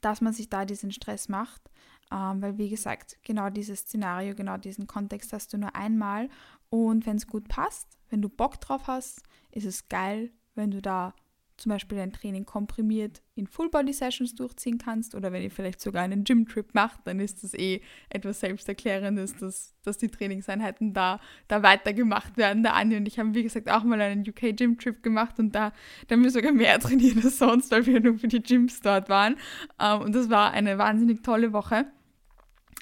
dass 0.00 0.20
man 0.20 0.32
sich 0.32 0.50
da 0.50 0.64
diesen 0.64 0.92
Stress 0.92 1.28
macht. 1.28 1.70
Ähm, 2.12 2.42
weil, 2.42 2.58
wie 2.58 2.68
gesagt, 2.68 3.18
genau 3.22 3.50
dieses 3.50 3.80
Szenario, 3.80 4.34
genau 4.34 4.56
diesen 4.56 4.86
Kontext 4.86 5.32
hast 5.32 5.52
du 5.52 5.58
nur 5.58 5.74
einmal. 5.74 6.28
Und 6.70 7.06
wenn 7.06 7.16
es 7.16 7.26
gut 7.26 7.48
passt, 7.48 7.98
wenn 8.10 8.22
du 8.22 8.28
Bock 8.28 8.60
drauf 8.60 8.86
hast, 8.86 9.22
ist 9.50 9.64
es 9.64 9.88
geil, 9.88 10.30
wenn 10.54 10.70
du 10.70 10.82
da 10.82 11.14
zum 11.56 11.70
Beispiel 11.70 11.98
dein 11.98 12.12
Training 12.12 12.44
komprimiert 12.44 13.22
in 13.36 13.46
Full-Body-Sessions 13.46 14.34
durchziehen 14.34 14.78
kannst 14.78 15.14
oder 15.14 15.32
wenn 15.32 15.42
ihr 15.42 15.50
vielleicht 15.50 15.80
sogar 15.80 16.02
einen 16.02 16.24
Gym-Trip 16.24 16.74
macht, 16.74 17.00
dann 17.04 17.20
ist 17.20 17.44
das 17.44 17.54
eh 17.54 17.80
etwas 18.08 18.40
Selbsterklärendes, 18.40 19.36
dass, 19.36 19.74
dass 19.82 19.98
die 19.98 20.08
Trainingseinheiten 20.08 20.94
da, 20.94 21.20
da 21.46 21.62
weitergemacht 21.62 22.36
werden. 22.36 22.62
Der 22.62 22.74
Andi 22.74 22.96
und 22.96 23.06
ich 23.06 23.18
haben, 23.18 23.34
wie 23.34 23.44
gesagt, 23.44 23.70
auch 23.70 23.84
mal 23.84 24.00
einen 24.00 24.28
UK-Gym-Trip 24.28 25.02
gemacht 25.02 25.38
und 25.38 25.54
da, 25.54 25.72
da 26.08 26.14
haben 26.16 26.24
wir 26.24 26.30
sogar 26.30 26.52
mehr 26.52 26.78
trainiert 26.80 27.24
als 27.24 27.38
sonst, 27.38 27.70
weil 27.70 27.86
wir 27.86 28.00
nur 28.00 28.18
für 28.18 28.28
die 28.28 28.42
Gyms 28.42 28.80
dort 28.80 29.08
waren. 29.08 29.36
Ähm, 29.80 30.00
und 30.00 30.14
das 30.14 30.30
war 30.30 30.50
eine 30.50 30.78
wahnsinnig 30.78 31.22
tolle 31.22 31.52
Woche. 31.52 31.86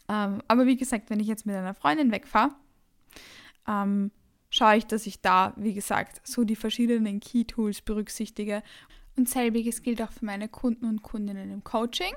Ähm, 0.08 0.42
aber 0.48 0.66
wie 0.66 0.76
gesagt, 0.76 1.10
wenn 1.10 1.20
ich 1.20 1.26
jetzt 1.26 1.46
mit 1.46 1.54
einer 1.56 1.74
Freundin 1.74 2.10
wegfahre, 2.10 2.54
ähm, 3.68 4.10
schaue 4.52 4.76
ich, 4.76 4.86
dass 4.86 5.06
ich 5.06 5.22
da, 5.22 5.54
wie 5.56 5.72
gesagt, 5.72 6.20
so 6.24 6.44
die 6.44 6.56
verschiedenen 6.56 7.20
Key-Tools 7.20 7.80
berücksichtige. 7.80 8.62
Und 9.16 9.28
selbiges 9.28 9.82
gilt 9.82 10.00
auch 10.02 10.12
für 10.12 10.26
meine 10.26 10.48
Kunden 10.48 10.84
und 10.84 11.02
Kundinnen 11.02 11.50
im 11.50 11.64
Coaching. 11.64 12.14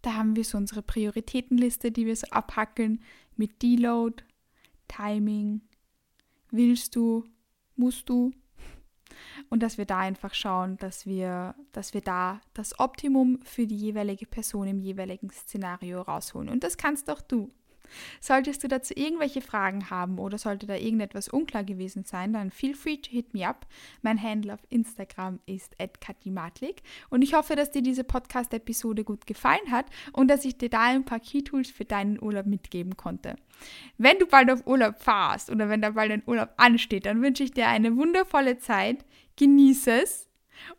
Da 0.00 0.14
haben 0.14 0.34
wir 0.34 0.44
so 0.44 0.56
unsere 0.56 0.82
Prioritätenliste, 0.82 1.92
die 1.92 2.06
wir 2.06 2.16
so 2.16 2.26
abhackeln 2.30 3.02
mit 3.36 3.62
Deload, 3.62 4.24
Timing, 4.88 5.60
willst 6.50 6.96
du, 6.96 7.24
musst 7.76 8.08
du. 8.08 8.32
Und 9.50 9.62
dass 9.62 9.76
wir 9.76 9.84
da 9.84 9.98
einfach 9.98 10.32
schauen, 10.32 10.78
dass 10.78 11.04
wir, 11.04 11.54
dass 11.72 11.92
wir 11.92 12.00
da 12.00 12.40
das 12.54 12.78
Optimum 12.78 13.40
für 13.42 13.66
die 13.66 13.76
jeweilige 13.76 14.26
Person 14.26 14.68
im 14.68 14.80
jeweiligen 14.80 15.30
Szenario 15.30 16.00
rausholen. 16.00 16.48
Und 16.48 16.64
das 16.64 16.78
kannst 16.78 17.10
auch 17.10 17.20
du. 17.20 17.50
Solltest 18.20 18.62
du 18.64 18.68
dazu 18.68 18.94
irgendwelche 18.96 19.40
Fragen 19.40 19.90
haben 19.90 20.18
oder 20.18 20.38
sollte 20.38 20.66
da 20.66 20.74
irgendetwas 20.76 21.28
unklar 21.28 21.64
gewesen 21.64 22.04
sein, 22.04 22.32
dann 22.32 22.50
feel 22.50 22.74
free 22.74 22.96
to 22.96 23.10
hit 23.10 23.34
me 23.34 23.46
up. 23.46 23.66
Mein 24.02 24.22
Handle 24.22 24.54
auf 24.54 24.60
Instagram 24.70 25.40
ist 25.46 25.76
@katimatlik 26.00 26.82
und 27.10 27.22
ich 27.22 27.34
hoffe, 27.34 27.56
dass 27.56 27.70
dir 27.70 27.82
diese 27.82 28.04
Podcast 28.04 28.52
Episode 28.54 29.04
gut 29.04 29.26
gefallen 29.26 29.70
hat 29.70 29.86
und 30.12 30.28
dass 30.28 30.44
ich 30.44 30.58
dir 30.58 30.70
da 30.70 30.84
ein 30.84 31.04
paar 31.04 31.20
Key 31.20 31.42
Tools 31.42 31.70
für 31.70 31.84
deinen 31.84 32.22
Urlaub 32.22 32.46
mitgeben 32.46 32.96
konnte. 32.96 33.36
Wenn 33.96 34.18
du 34.18 34.26
bald 34.26 34.50
auf 34.50 34.66
Urlaub 34.66 35.00
fahrst 35.00 35.50
oder 35.50 35.68
wenn 35.68 35.82
da 35.82 35.90
bald 35.90 36.12
ein 36.12 36.22
Urlaub 36.26 36.50
ansteht, 36.56 37.06
dann 37.06 37.22
wünsche 37.22 37.44
ich 37.44 37.52
dir 37.52 37.68
eine 37.68 37.96
wundervolle 37.96 38.58
Zeit. 38.58 39.04
Genieße 39.36 40.02
es 40.02 40.28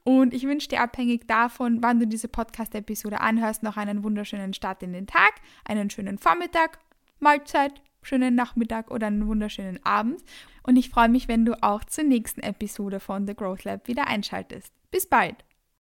und 0.04 0.34
ich 0.34 0.44
wünsche 0.44 0.68
dir 0.68 0.82
abhängig 0.82 1.28
davon, 1.28 1.82
wann 1.82 2.00
du 2.00 2.08
diese 2.08 2.28
Podcast-Episode 2.28 3.22
anhörst, 3.22 3.64
noch 3.64 3.78
einen 3.78 4.04
wunderschönen 4.04 4.54
Start 4.54 4.84
in 4.84 4.94
den 4.94 5.08
Tag, 5.08 5.36
einen 5.66 5.90
schönen 5.90 6.18
Vormittag 6.18 6.80
Mahlzeit, 7.20 7.82
schönen 8.02 8.36
Nachmittag 8.36 8.92
oder 8.92 9.08
einen 9.08 9.28
wunderschönen 9.28 9.84
Abend. 9.86 10.22
Und 10.64 10.78
ich 10.78 10.90
freue 10.90 11.10
mich, 11.10 11.28
wenn 11.28 11.46
du 11.46 11.62
auch 11.62 11.84
zur 11.84 12.04
nächsten 12.04 12.42
Episode 12.42 13.00
von 13.00 13.28
The 13.28 13.36
Growth 13.36 13.64
Lab 13.64 13.88
wieder 13.88 14.08
einschaltest. 14.08 14.74
Bis 14.92 15.08
bald! 15.08 15.49